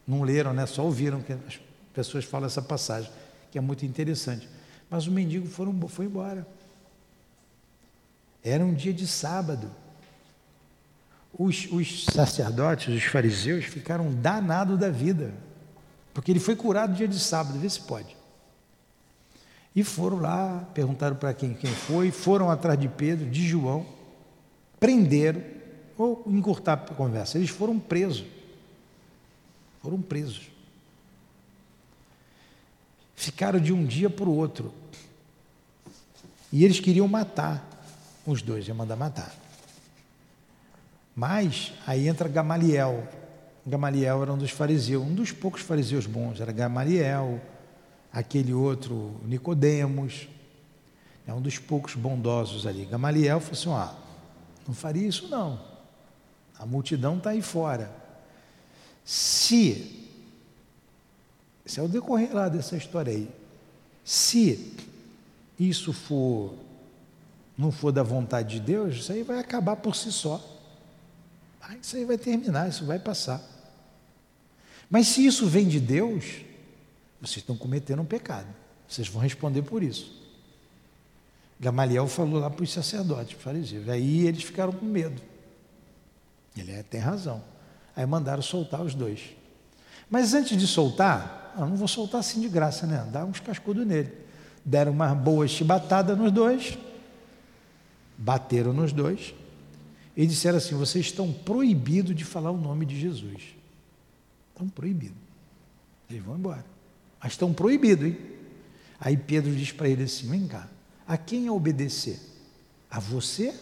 Não 0.06 0.22
leram, 0.22 0.52
né? 0.52 0.64
Só 0.66 0.84
ouviram 0.84 1.20
que 1.20 1.32
as 1.32 1.60
pessoas 1.92 2.24
falam 2.24 2.46
essa 2.46 2.62
passagem, 2.62 3.10
que 3.50 3.58
é 3.58 3.60
muito 3.60 3.84
interessante. 3.84 4.48
Mas 4.88 5.06
o 5.06 5.10
mendigo 5.10 5.46
foram, 5.46 5.76
foi 5.88 6.06
embora. 6.06 6.46
Era 8.42 8.64
um 8.64 8.72
dia 8.72 8.94
de 8.94 9.06
sábado. 9.06 9.70
Os, 11.36 11.66
os 11.70 12.04
sacerdotes, 12.04 12.94
os 12.94 13.02
fariseus, 13.02 13.64
ficaram 13.64 14.14
danados 14.14 14.78
da 14.78 14.88
vida, 14.88 15.34
porque 16.14 16.30
ele 16.30 16.40
foi 16.40 16.56
curado 16.56 16.94
dia 16.94 17.08
de 17.08 17.18
sábado, 17.18 17.58
vê 17.58 17.68
se 17.68 17.80
pode. 17.80 18.15
E 19.76 19.84
foram 19.84 20.18
lá, 20.18 20.66
perguntaram 20.74 21.14
para 21.14 21.32
quem, 21.32 21.54
quem 21.54 21.70
foi, 21.70 22.10
foram 22.10 22.50
atrás 22.50 22.80
de 22.80 22.88
Pedro, 22.88 23.30
de 23.30 23.46
João, 23.46 23.86
prenderam 24.80 25.56
Vou 25.96 26.22
encurtar 26.26 26.74
a 26.74 26.94
conversa. 26.94 27.38
Eles 27.38 27.50
foram 27.50 27.78
presos. 27.78 28.26
Foram 29.82 30.00
presos. 30.00 30.50
Ficaram 33.14 33.58
de 33.58 33.72
um 33.72 33.84
dia 33.84 34.10
para 34.10 34.26
o 34.26 34.36
outro. 34.36 34.72
E 36.52 36.64
eles 36.64 36.80
queriam 36.80 37.08
matar 37.08 37.66
os 38.26 38.42
dois, 38.42 38.68
ia 38.68 38.74
mandar 38.74 38.96
matar. 38.96 39.34
Mas 41.14 41.72
aí 41.86 42.06
entra 42.06 42.28
Gamaliel. 42.28 43.08
Gamaliel 43.66 44.22
era 44.22 44.32
um 44.32 44.38
dos 44.38 44.50
fariseus, 44.50 45.02
um 45.02 45.14
dos 45.14 45.32
poucos 45.32 45.62
fariseus 45.62 46.06
bons, 46.06 46.40
era 46.40 46.52
Gamaliel, 46.52 47.40
aquele 48.16 48.54
outro 48.54 49.20
Nicodemos, 49.26 50.26
é 51.26 51.34
um 51.34 51.40
dos 51.40 51.58
poucos 51.58 51.94
bondosos 51.94 52.66
ali. 52.66 52.86
Gamaliel 52.86 53.40
falou 53.40 53.52
assim: 53.52 53.70
ah, 53.70 53.94
não 54.66 54.74
faria 54.74 55.06
isso 55.06 55.28
não. 55.28 55.60
A 56.58 56.64
multidão 56.64 57.18
está 57.18 57.30
aí 57.30 57.42
fora. 57.42 57.94
Se, 59.04 60.08
esse 61.64 61.78
é 61.78 61.82
o 61.82 61.88
decorrer 61.88 62.34
lá 62.34 62.48
dessa 62.48 62.74
história 62.74 63.12
aí, 63.12 63.28
se 64.02 64.74
isso 65.60 65.92
for, 65.92 66.54
não 67.56 67.70
for 67.70 67.92
da 67.92 68.02
vontade 68.02 68.54
de 68.54 68.60
Deus, 68.60 68.96
isso 68.96 69.12
aí 69.12 69.22
vai 69.22 69.38
acabar 69.38 69.76
por 69.76 69.94
si 69.94 70.10
só. 70.10 70.42
Isso 71.82 71.96
aí 71.96 72.06
vai 72.06 72.16
terminar, 72.16 72.70
isso 72.70 72.86
vai 72.86 72.98
passar. 72.98 73.42
Mas 74.88 75.08
se 75.08 75.26
isso 75.26 75.46
vem 75.46 75.68
de 75.68 75.80
Deus, 75.80 76.45
vocês 77.20 77.38
estão 77.38 77.56
cometendo 77.56 78.02
um 78.02 78.04
pecado. 78.04 78.48
Vocês 78.88 79.08
vão 79.08 79.20
responder 79.20 79.62
por 79.62 79.82
isso. 79.82 80.24
Gamaliel 81.58 82.06
falou 82.06 82.40
lá 82.40 82.50
para 82.50 82.62
os 82.62 82.72
sacerdotes, 82.72 83.34
para 83.34 83.38
os 83.38 83.42
fariseus. 83.42 83.88
Aí 83.88 84.26
eles 84.26 84.42
ficaram 84.42 84.72
com 84.72 84.84
medo. 84.84 85.20
Ele 86.56 86.72
é, 86.72 86.82
tem 86.82 87.00
razão. 87.00 87.42
Aí 87.94 88.04
mandaram 88.06 88.42
soltar 88.42 88.82
os 88.82 88.94
dois. 88.94 89.20
Mas 90.10 90.34
antes 90.34 90.56
de 90.56 90.66
soltar, 90.66 91.54
eu 91.58 91.66
não 91.66 91.76
vou 91.76 91.88
soltar 91.88 92.20
assim 92.20 92.40
de 92.40 92.48
graça, 92.48 92.86
né? 92.86 93.08
Dá 93.10 93.24
uns 93.24 93.40
cascudos 93.40 93.86
nele. 93.86 94.12
Deram 94.64 94.92
uma 94.92 95.14
boa 95.14 95.46
chibatada 95.48 96.14
nos 96.14 96.30
dois, 96.32 96.76
bateram 98.18 98.72
nos 98.72 98.92
dois 98.92 99.34
e 100.16 100.26
disseram 100.26 100.58
assim: 100.58 100.74
vocês 100.74 101.06
estão 101.06 101.32
proibidos 101.32 102.14
de 102.14 102.24
falar 102.24 102.50
o 102.50 102.56
nome 102.56 102.84
de 102.84 102.98
Jesus. 102.98 103.54
Estão 104.50 104.68
proibidos. 104.68 105.16
Eles 106.10 106.22
vão 106.22 106.36
embora. 106.36 106.75
Mas 107.26 107.32
estão 107.32 107.52
proibidos, 107.52 108.06
hein? 108.06 108.16
Aí 109.00 109.16
Pedro 109.16 109.52
diz 109.52 109.72
para 109.72 109.88
ele 109.88 110.04
assim: 110.04 110.28
vem 110.28 110.46
cá, 110.46 110.68
a 111.08 111.16
quem 111.16 111.50
obedecer? 111.50 112.20
A 112.88 113.00
você, 113.00 113.52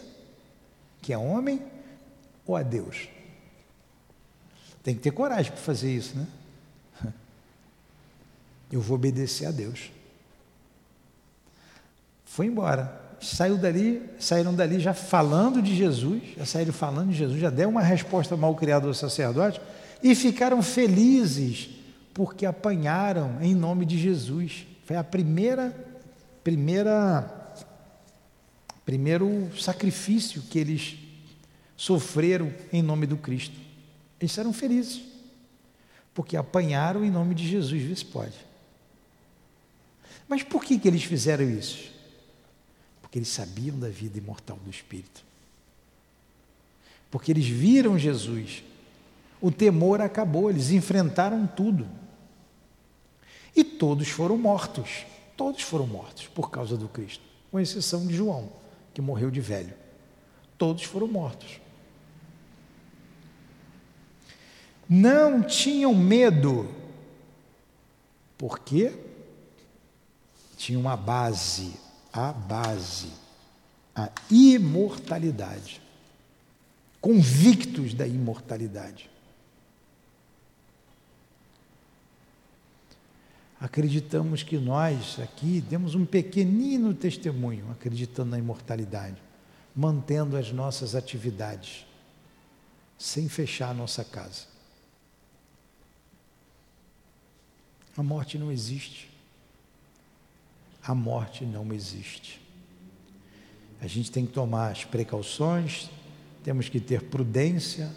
que 1.01 1.11
é 1.11 1.17
homem, 1.17 1.59
ou 2.45 2.55
a 2.55 2.61
Deus? 2.61 3.09
Tem 4.83 4.93
que 4.93 5.01
ter 5.01 5.09
coragem 5.09 5.51
para 5.51 5.61
fazer 5.61 5.91
isso, 5.91 6.15
né? 6.15 6.27
Eu 8.71 8.81
vou 8.81 8.97
obedecer 8.97 9.47
a 9.47 9.51
Deus. 9.51 9.91
Foi 12.23 12.45
embora. 12.45 13.01
Saiu 13.19 13.57
dali, 13.57 14.07
saíram 14.19 14.53
dali 14.53 14.79
já 14.79 14.93
falando 14.93 15.59
de 15.59 15.75
Jesus, 15.75 16.21
já 16.37 16.45
saíram 16.45 16.71
falando 16.71 17.09
de 17.09 17.17
Jesus, 17.17 17.41
já 17.41 17.49
deram 17.49 17.71
uma 17.71 17.81
resposta 17.81 18.37
mal 18.37 18.53
criada 18.53 18.85
ao 18.85 18.93
sacerdote 18.93 19.59
e 20.03 20.13
ficaram 20.13 20.61
felizes 20.61 21.75
porque 22.15 22.45
apanharam 22.45 23.41
em 23.41 23.53
nome 23.53 23.85
de 23.85 23.99
Jesus. 23.99 24.65
Foi 24.85 24.95
a 24.95 25.03
primeira 25.03 25.75
primeira 26.41 27.29
primeiro 28.85 29.51
sacrifício 29.59 30.41
que 30.43 30.57
eles 30.57 30.97
sofreram 31.75 32.53
em 32.71 32.81
nome 32.81 33.05
do 33.05 33.17
Cristo. 33.17 33.59
Eles 34.17 34.37
eram 34.37 34.53
felizes, 34.53 35.01
porque 36.13 36.37
apanharam 36.37 37.03
em 37.03 37.11
nome 37.11 37.35
de 37.35 37.45
Jesus, 37.45 37.81
vê 37.81 37.93
se 37.93 38.05
pode. 38.05 38.37
Mas 40.25 40.41
por 40.41 40.63
que, 40.63 40.79
que 40.79 40.87
eles 40.87 41.03
fizeram 41.03 41.49
isso? 41.49 41.91
Porque 43.01 43.19
eles 43.19 43.27
sabiam 43.27 43.77
da 43.77 43.89
vida 43.89 44.17
imortal 44.17 44.57
do 44.63 44.69
Espírito. 44.69 45.21
Porque 47.11 47.31
eles 47.31 47.47
viram 47.47 47.99
Jesus. 47.99 48.63
O 49.41 49.51
temor 49.51 49.99
acabou, 49.99 50.49
eles 50.49 50.71
enfrentaram 50.71 51.45
tudo. 51.45 52.04
E 53.55 53.63
todos 53.63 54.09
foram 54.09 54.37
mortos. 54.37 55.05
Todos 55.37 55.61
foram 55.61 55.87
mortos 55.87 56.27
por 56.27 56.49
causa 56.49 56.77
do 56.77 56.87
Cristo, 56.87 57.23
com 57.51 57.59
exceção 57.59 58.05
de 58.05 58.13
João, 58.13 58.49
que 58.93 59.01
morreu 59.01 59.29
de 59.29 59.41
velho. 59.41 59.73
Todos 60.57 60.83
foram 60.83 61.07
mortos. 61.07 61.59
Não 64.87 65.41
tinham 65.41 65.93
medo, 65.93 66.69
porque 68.37 68.93
tinham 70.57 70.79
uma 70.79 70.95
base, 70.95 71.73
a 72.13 72.31
base, 72.31 73.11
a 73.95 74.09
imortalidade, 74.29 75.81
convictos 77.01 77.93
da 77.93 78.07
imortalidade. 78.07 79.09
Acreditamos 83.59 84.43
que 84.43 84.57
nós 84.57 85.19
aqui 85.19 85.63
temos 85.69 85.95
um 85.95 86.05
pequenino 86.05 86.93
testemunho 86.93 87.71
acreditando 87.71 88.31
na 88.31 88.37
imortalidade, 88.37 89.17
mantendo 89.75 90.37
as 90.37 90.51
nossas 90.51 90.95
atividades, 90.95 91.85
sem 92.97 93.27
fechar 93.29 93.69
a 93.69 93.73
nossa 93.73 94.03
casa. 94.03 94.43
A 97.97 98.03
morte 98.03 98.37
não 98.37 98.51
existe. 98.51 99.09
A 100.83 100.93
morte 100.93 101.45
não 101.45 101.73
existe. 101.73 102.41
A 103.81 103.87
gente 103.87 104.11
tem 104.11 104.25
que 104.25 104.33
tomar 104.33 104.71
as 104.71 104.83
precauções, 104.83 105.89
temos 106.43 106.69
que 106.69 106.79
ter 106.79 107.03
prudência, 107.03 107.91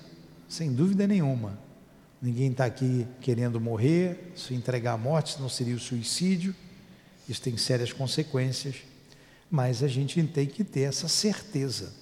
sem 0.49 0.73
dúvida 0.73 1.07
nenhuma 1.07 1.68
Ninguém 2.21 2.51
está 2.51 2.65
aqui 2.65 3.07
querendo 3.21 3.61
morrer, 3.61 4.33
se 4.35 4.53
entregar 4.53 4.95
à 4.95 4.99
morte, 4.99 5.35
senão 5.35 5.49
seria 5.49 5.77
o 5.77 5.79
suicídio. 5.79 6.55
Isso 7.29 7.41
tem 7.41 7.57
sérias 7.57 7.93
consequências. 7.93 8.77
Mas 9.49 9.83
a 9.83 9.89
gente 9.89 10.23
tem 10.25 10.47
que 10.47 10.65
ter 10.65 10.81
essa 10.81 11.07
certeza, 11.07 11.93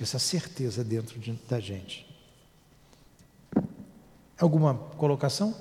essa 0.00 0.18
certeza 0.18 0.82
dentro 0.82 1.18
de, 1.20 1.32
da 1.48 1.60
gente. 1.60 2.04
Alguma 4.38 4.74
colocação? 4.74 5.54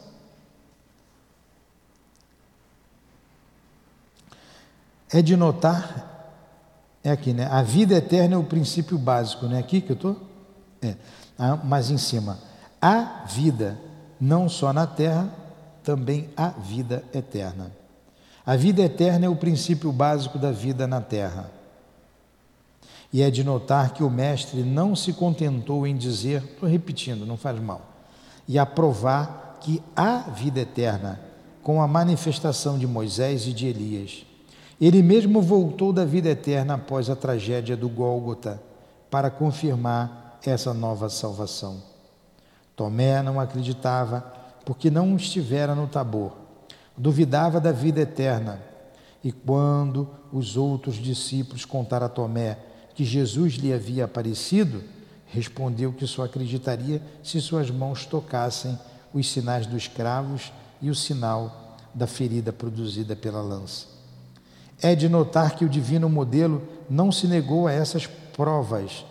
É 5.12 5.22
de 5.22 5.38
notar, 5.38 6.34
é 7.04 7.12
aqui, 7.12 7.32
né? 7.32 7.46
A 7.46 7.62
vida 7.62 7.96
eterna 7.96 8.36
é 8.36 8.38
o 8.38 8.43
princípio 8.43 8.98
básico, 8.98 9.46
né? 9.46 9.60
Aqui 9.60 9.80
que 9.80 9.91
eu 9.91 9.96
estou? 9.96 10.30
É, 10.82 10.96
ah, 11.38 11.56
mas 11.56 11.91
em 11.91 11.98
cima 11.98 12.55
há 12.86 13.24
vida, 13.26 13.80
não 14.22 14.48
só 14.48 14.72
na 14.72 14.86
terra, 14.86 15.34
também 15.84 16.30
há 16.38 16.50
vida 16.50 17.04
eterna. 17.12 17.72
A 18.46 18.56
vida 18.56 18.84
eterna 18.84 19.26
é 19.26 19.30
o 19.30 19.36
princípio 19.36 19.92
básico 19.92 20.38
da 20.38 20.52
vida 20.52 20.86
na 20.86 21.02
terra. 21.02 21.50
E 23.12 23.24
é 23.24 23.32
de 23.32 23.44
notar 23.44 23.92
que 23.92 24.04
o 24.04 24.10
Mestre 24.10 24.62
não 24.62 24.96
se 24.96 25.14
contentou 25.14 25.88
em 25.88 25.98
dizer, 25.98 26.44
estou 26.44 26.70
repetindo, 26.70 27.26
não 27.26 27.36
faz 27.36 27.60
mal, 27.60 27.82
e 28.48 28.60
aprovar 28.60 29.58
que 29.62 29.82
há 29.96 30.18
vida 30.20 30.60
eterna 30.60 31.20
com 31.64 31.82
a 31.82 31.88
manifestação 31.88 32.78
de 32.78 32.86
Moisés 32.86 33.48
e 33.48 33.54
de 33.54 33.66
Elias. 33.66 34.28
Ele 34.80 35.02
mesmo 35.02 35.42
voltou 35.42 35.92
da 35.92 36.06
vida 36.06 36.30
eterna 36.30 36.76
após 36.76 37.10
a 37.10 37.16
tragédia 37.16 37.76
do 37.76 37.90
Gólgota 37.90 38.62
para 39.10 39.32
confirmar 39.32 40.38
essa 40.46 40.72
nova 40.72 41.10
salvação. 41.10 41.95
Tomé 42.76 43.21
não 43.21 43.39
acreditava, 43.39 44.21
porque 44.65 44.89
não 44.89 45.15
estivera 45.15 45.73
no 45.73 45.88
Tabor. 45.88 46.34
Duvidava 46.97 47.59
da 47.59 47.71
vida 47.71 48.01
eterna. 48.01 48.59
E 49.23 49.32
quando 49.32 50.09
os 50.32 50.57
outros 50.57 50.95
discípulos 50.95 51.65
contaram 51.65 52.05
a 52.05 52.09
Tomé 52.09 52.57
que 52.93 53.03
Jesus 53.03 53.53
lhe 53.53 53.73
havia 53.73 54.05
aparecido, 54.05 54.84
respondeu 55.28 55.91
que 55.91 56.05
só 56.05 56.23
acreditaria 56.23 57.01
se 57.23 57.41
suas 57.41 57.69
mãos 57.69 58.05
tocassem 58.05 58.78
os 59.13 59.30
sinais 59.30 59.65
dos 59.65 59.88
cravos 59.88 60.51
e 60.82 60.89
o 60.89 60.95
sinal 60.95 61.78
da 61.93 62.05
ferida 62.05 62.53
produzida 62.53 63.15
pela 63.15 63.41
lança. 63.41 63.88
É 64.82 64.93
de 64.93 65.07
notar 65.07 65.55
que 65.55 65.63
o 65.63 65.69
divino 65.69 66.09
modelo 66.09 66.61
não 66.89 67.11
se 67.11 67.28
negou 67.28 67.67
a 67.67 67.71
essas 67.71 68.05
provas, 68.05 69.05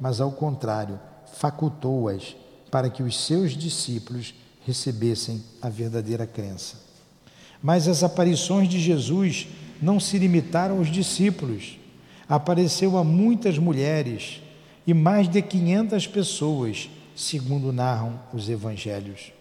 mas 0.00 0.20
ao 0.20 0.32
contrário, 0.32 0.98
facultou-as 1.34 2.34
para 2.70 2.88
que 2.88 3.02
os 3.02 3.18
seus 3.24 3.56
discípulos 3.56 4.34
recebessem 4.66 5.42
a 5.60 5.68
verdadeira 5.68 6.26
crença. 6.26 6.76
Mas 7.62 7.88
as 7.88 8.02
aparições 8.02 8.68
de 8.68 8.80
Jesus 8.80 9.48
não 9.80 9.98
se 9.98 10.18
limitaram 10.18 10.78
aos 10.78 10.90
discípulos. 10.90 11.78
Apareceu 12.28 12.96
a 12.96 13.04
muitas 13.04 13.58
mulheres, 13.58 14.40
e 14.86 14.94
mais 14.94 15.28
de 15.28 15.42
500 15.42 16.06
pessoas, 16.06 16.88
segundo 17.14 17.72
narram 17.72 18.18
os 18.32 18.48
evangelhos. 18.48 19.32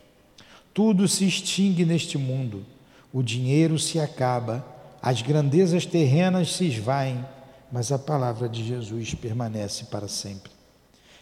Tudo 0.73 1.07
se 1.07 1.25
extingue 1.25 1.86
neste 1.86 2.17
mundo, 2.17 2.65
o 3.11 3.23
dinheiro 3.23 3.77
se 3.80 3.99
acaba, 3.99 4.65
as 5.01 5.21
grandezas 5.21 5.86
terrenas 5.86 6.53
se 6.53 6.65
esvaem, 6.65 7.23
mas 7.71 7.91
a 7.91 7.99
palavra 7.99 8.49
de 8.49 8.65
Jesus 8.65 9.13
permanece 9.13 9.86
para 9.86 10.07
sempre. 10.07 10.51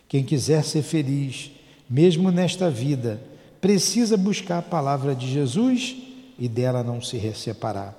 Quem 0.07 0.23
quiser 0.23 0.63
ser 0.63 0.83
feliz, 0.83 1.51
mesmo 1.89 2.31
nesta 2.31 2.69
vida, 2.69 3.21
precisa 3.61 4.17
buscar 4.17 4.59
a 4.59 4.61
palavra 4.63 5.15
de 5.15 5.27
Jesus 5.31 5.95
e 6.37 6.47
dela 6.47 6.83
não 6.83 7.01
se 7.01 7.19
separar. 7.33 7.95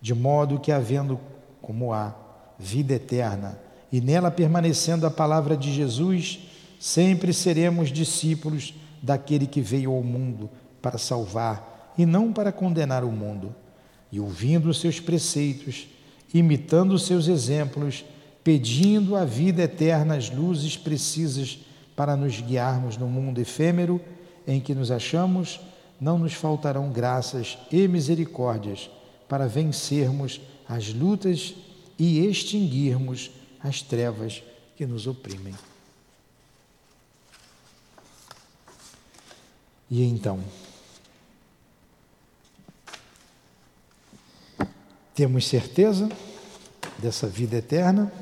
De 0.00 0.14
modo 0.14 0.60
que, 0.60 0.72
havendo 0.72 1.18
como 1.60 1.92
há 1.92 2.14
vida 2.58 2.94
eterna 2.94 3.58
e 3.90 4.00
nela 4.00 4.30
permanecendo 4.30 5.06
a 5.06 5.10
palavra 5.10 5.56
de 5.56 5.72
Jesus, 5.72 6.38
sempre 6.78 7.32
seremos 7.32 7.90
discípulos 7.90 8.74
daquele 9.02 9.46
que 9.46 9.60
veio 9.60 9.92
ao 9.92 10.02
mundo 10.02 10.50
para 10.80 10.98
salvar 10.98 11.94
e 11.98 12.06
não 12.06 12.32
para 12.32 12.52
condenar 12.52 13.04
o 13.04 13.10
mundo. 13.10 13.54
E 14.12 14.20
ouvindo 14.20 14.68
os 14.68 14.80
seus 14.80 15.00
preceitos, 15.00 15.88
imitando 16.32 16.92
os 16.92 17.04
seus 17.06 17.26
exemplos, 17.26 18.04
pedindo 18.44 19.16
a 19.16 19.24
vida 19.24 19.62
eterna 19.62 20.16
as 20.16 20.30
luzes 20.30 20.76
precisas 20.76 21.58
para 21.96 22.14
nos 22.14 22.40
guiarmos 22.40 22.98
no 22.98 23.08
mundo 23.08 23.40
efêmero 23.40 24.00
em 24.46 24.60
que 24.60 24.74
nos 24.74 24.90
achamos, 24.90 25.58
não 25.98 26.18
nos 26.18 26.34
faltarão 26.34 26.90
graças 26.92 27.58
e 27.72 27.88
misericórdias 27.88 28.90
para 29.26 29.48
vencermos 29.48 30.40
as 30.68 30.92
lutas 30.92 31.54
e 31.98 32.26
extinguirmos 32.26 33.30
as 33.60 33.80
trevas 33.80 34.42
que 34.76 34.86
nos 34.86 35.06
oprimem. 35.06 35.54
E 39.90 40.02
então, 40.02 40.40
temos 45.14 45.46
certeza 45.46 46.08
dessa 46.98 47.26
vida 47.26 47.56
eterna? 47.56 48.12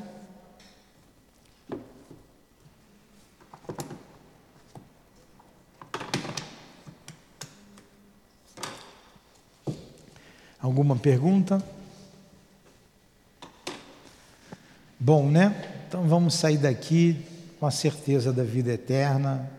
Alguma 10.65 10.97
pergunta? 10.97 11.63
Bom, 14.99 15.31
né? 15.31 15.85
Então 15.87 16.09
vamos 16.09 16.33
sair 16.33 16.57
daqui 16.57 17.19
com 17.61 17.67
a 17.67 17.71
certeza 17.71 18.33
da 18.33 18.43
vida 18.43 18.73
eterna, 18.73 19.53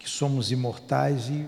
que 0.00 0.10
somos 0.10 0.50
imortais 0.50 1.28
e 1.28 1.46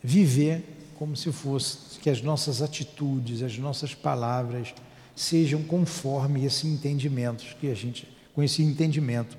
viver 0.00 0.94
como 0.96 1.16
se 1.16 1.32
fosse 1.32 1.98
que 1.98 2.08
as 2.08 2.22
nossas 2.22 2.62
atitudes, 2.62 3.42
as 3.42 3.58
nossas 3.58 3.96
palavras 3.96 4.72
sejam 5.16 5.60
conforme 5.64 6.44
esse 6.44 6.68
entendimento 6.68 7.44
que 7.56 7.68
a 7.68 7.74
gente, 7.74 8.08
com 8.32 8.44
esse 8.44 8.62
entendimento 8.62 9.36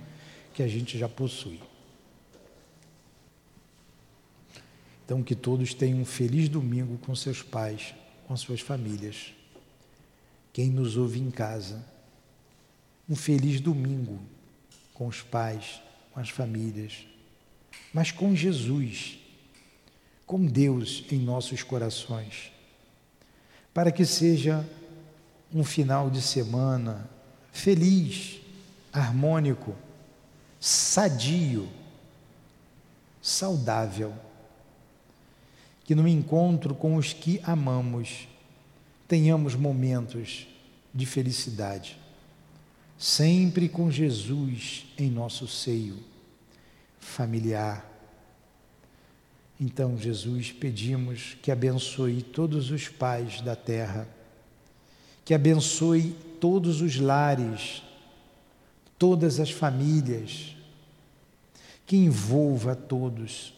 que 0.54 0.62
a 0.62 0.68
gente 0.68 0.98
já 0.98 1.08
possui. 1.08 1.62
Então 5.06 5.24
que 5.24 5.34
todos 5.34 5.74
tenham 5.74 6.02
um 6.02 6.06
feliz 6.06 6.50
domingo 6.50 6.98
com 6.98 7.16
seus 7.16 7.41
pais 7.41 7.96
com 8.28 8.36
suas 8.36 8.62
famílias. 8.62 9.34
Quem 10.52 10.70
nos 10.70 10.98
ouve 10.98 11.20
em 11.20 11.32
casa, 11.32 11.84
um 13.10 13.16
feliz 13.16 13.60
domingo 13.60 14.20
com 14.94 15.08
os 15.08 15.22
pais, 15.22 15.82
com 16.12 16.20
as 16.20 16.30
famílias, 16.30 17.08
mas 17.94 18.12
com 18.12 18.36
Jesus, 18.36 19.20
com 20.26 20.46
Deus 20.46 21.06
em 21.12 21.20
nossos 21.20 21.64
corações, 21.64 22.52
para 23.74 23.92
que 23.92 24.06
seja 24.06 24.68
um 25.54 25.64
final 25.64 26.10
de 26.10 26.22
semana 26.22 27.10
feliz, 27.52 28.40
harmônico, 28.92 29.76
sadio, 30.60 31.68
saudável 33.22 34.14
que 35.84 35.94
no 35.94 36.08
encontro 36.08 36.74
com 36.74 36.96
os 36.96 37.14
que 37.14 37.40
amamos 37.44 38.28
tenhamos 39.08 39.56
momentos 39.56 40.48
de 40.94 41.06
felicidade, 41.06 41.98
sempre 42.98 43.68
com 43.68 43.92
Jesus 43.92 44.86
em 44.98 45.10
nosso 45.10 45.48
seio 45.48 45.98
familiar. 47.00 47.90
Então, 49.60 49.98
Jesus, 49.98 50.52
pedimos 50.52 51.38
que 51.42 51.52
abençoe 51.52 52.22
todos 52.22 52.72
os 52.72 52.88
pais 52.88 53.42
da 53.42 53.56
terra, 53.56 54.08
que 55.26 55.34
abençoe 55.34 56.16
todos 56.40 56.82
os 56.82 57.00
lares, 57.00 57.84
todas 58.98 59.40
as 59.40 59.52
famílias, 59.52 60.56
que 61.86 61.98
envolva 61.98 62.76
todos 62.76 63.54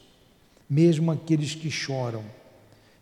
mesmo 0.69 1.11
aqueles 1.11 1.53
que 1.55 1.69
choram 1.69 2.23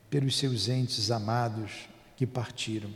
pelos 0.10 0.38
seus 0.38 0.68
entes 0.68 1.10
amados 1.10 1.88
que 2.16 2.28
partiram. 2.28 2.92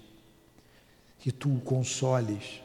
Que 1.20 1.32
tu 1.32 1.55
o 1.55 1.59
consoles, 1.59 2.61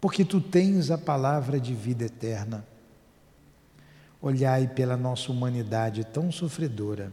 porque 0.00 0.24
tu 0.24 0.40
tens 0.40 0.90
a 0.90 0.96
palavra 0.96 1.58
de 1.58 1.74
vida 1.74 2.04
eterna. 2.04 2.64
Olhai 4.20 4.68
pela 4.68 4.96
nossa 4.96 5.32
humanidade 5.32 6.04
tão 6.04 6.30
sofredora, 6.30 7.12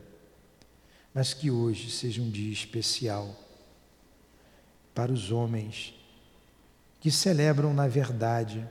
mas 1.14 1.34
que 1.34 1.50
hoje 1.50 1.90
seja 1.90 2.22
um 2.22 2.30
dia 2.30 2.54
especial 2.54 3.36
para 4.94 5.12
os 5.12 5.32
homens 5.32 5.96
que 7.00 7.10
celebram 7.10 7.74
na 7.74 7.88
verdade 7.88 8.68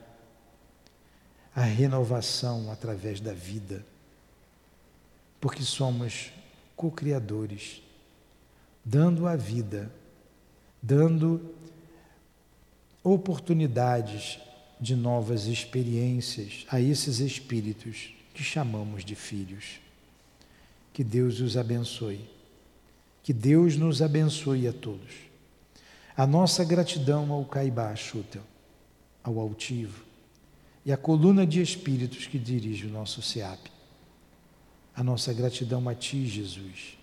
a 1.54 1.62
renovação 1.62 2.70
através 2.70 3.20
da 3.20 3.32
vida 3.32 3.84
porque 5.40 5.62
somos 5.62 6.32
co-criadores, 6.76 7.82
dando 8.84 9.26
a 9.26 9.36
vida, 9.36 9.92
dando 10.82 11.54
oportunidades 13.02 14.38
de 14.80 14.94
novas 14.94 15.46
experiências 15.46 16.64
a 16.70 16.80
esses 16.80 17.18
espíritos 17.18 18.14
que 18.32 18.42
chamamos 18.42 19.04
de 19.04 19.14
filhos. 19.14 19.80
Que 20.92 21.02
Deus 21.02 21.40
os 21.40 21.56
abençoe. 21.56 22.28
Que 23.22 23.32
Deus 23.32 23.76
nos 23.76 24.00
abençoe 24.00 24.66
a 24.66 24.72
todos. 24.72 25.14
A 26.16 26.26
nossa 26.26 26.64
gratidão 26.64 27.32
ao 27.32 27.44
Caibá 27.44 27.94
Shutel, 27.94 28.42
ao 29.22 29.38
altivo, 29.38 30.04
e 30.84 30.92
à 30.92 30.96
coluna 30.96 31.46
de 31.46 31.60
espíritos 31.60 32.26
que 32.26 32.38
dirige 32.38 32.86
o 32.86 32.90
nosso 32.90 33.20
SEAP 33.20 33.77
a 34.98 35.04
nossa 35.04 35.32
gratidão 35.32 35.88
a 35.88 35.94
Ti, 35.94 36.26
Jesus, 36.26 36.98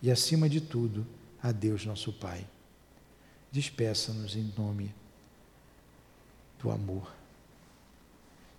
e 0.00 0.12
acima 0.12 0.48
de 0.48 0.60
tudo, 0.60 1.04
a 1.42 1.50
Deus 1.50 1.84
nosso 1.84 2.12
Pai. 2.12 2.46
Despeça-nos 3.50 4.36
em 4.36 4.52
nome 4.56 4.94
do 6.60 6.70
amor. 6.70 7.12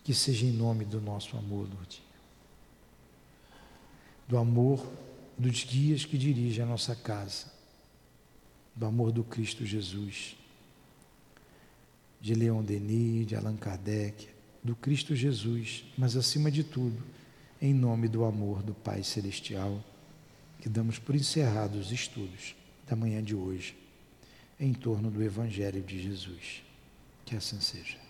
Que 0.04 0.14
seja 0.14 0.46
em 0.46 0.52
nome 0.52 0.84
do 0.84 1.00
nosso 1.00 1.38
amor, 1.38 1.66
Lourdinho. 1.74 2.04
Do 4.28 4.38
amor 4.38 4.86
dos 5.38 5.64
guias 5.64 6.04
que 6.04 6.18
dirigem 6.18 6.66
a 6.66 6.68
nossa 6.68 6.94
casa. 6.94 7.46
Do 8.76 8.86
amor 8.86 9.14
do 9.14 9.24
Cristo 9.24 9.66
Jesus. 9.66 10.36
De 12.20 12.36
Leon 12.36 12.62
Denis, 12.62 13.28
de 13.28 13.38
Allan 13.38 13.56
Kardec, 13.56 14.28
do 14.62 14.76
Cristo 14.76 15.16
Jesus, 15.16 15.86
mas 15.98 16.18
acima 16.18 16.52
de 16.52 16.66
tudo, 16.66 17.02
em 17.64 17.74
nome 17.74 18.10
do 18.10 18.26
amor 18.26 18.62
do 18.62 18.74
Pai 18.74 19.04
Celestial, 19.04 19.82
que 20.60 20.68
damos 20.68 21.00
por 21.00 21.16
encerrados 21.16 21.86
os 21.86 21.92
estudos 21.94 22.54
da 22.86 22.94
manhã 22.94 23.24
de 23.24 23.34
hoje 23.34 23.74
em 24.60 24.74
torno 24.74 25.10
do 25.10 25.24
Evangelho 25.24 25.82
de 25.82 26.04
Jesus. 26.04 26.62
Que 27.24 27.38
assim 27.38 27.62
seja. 27.62 28.03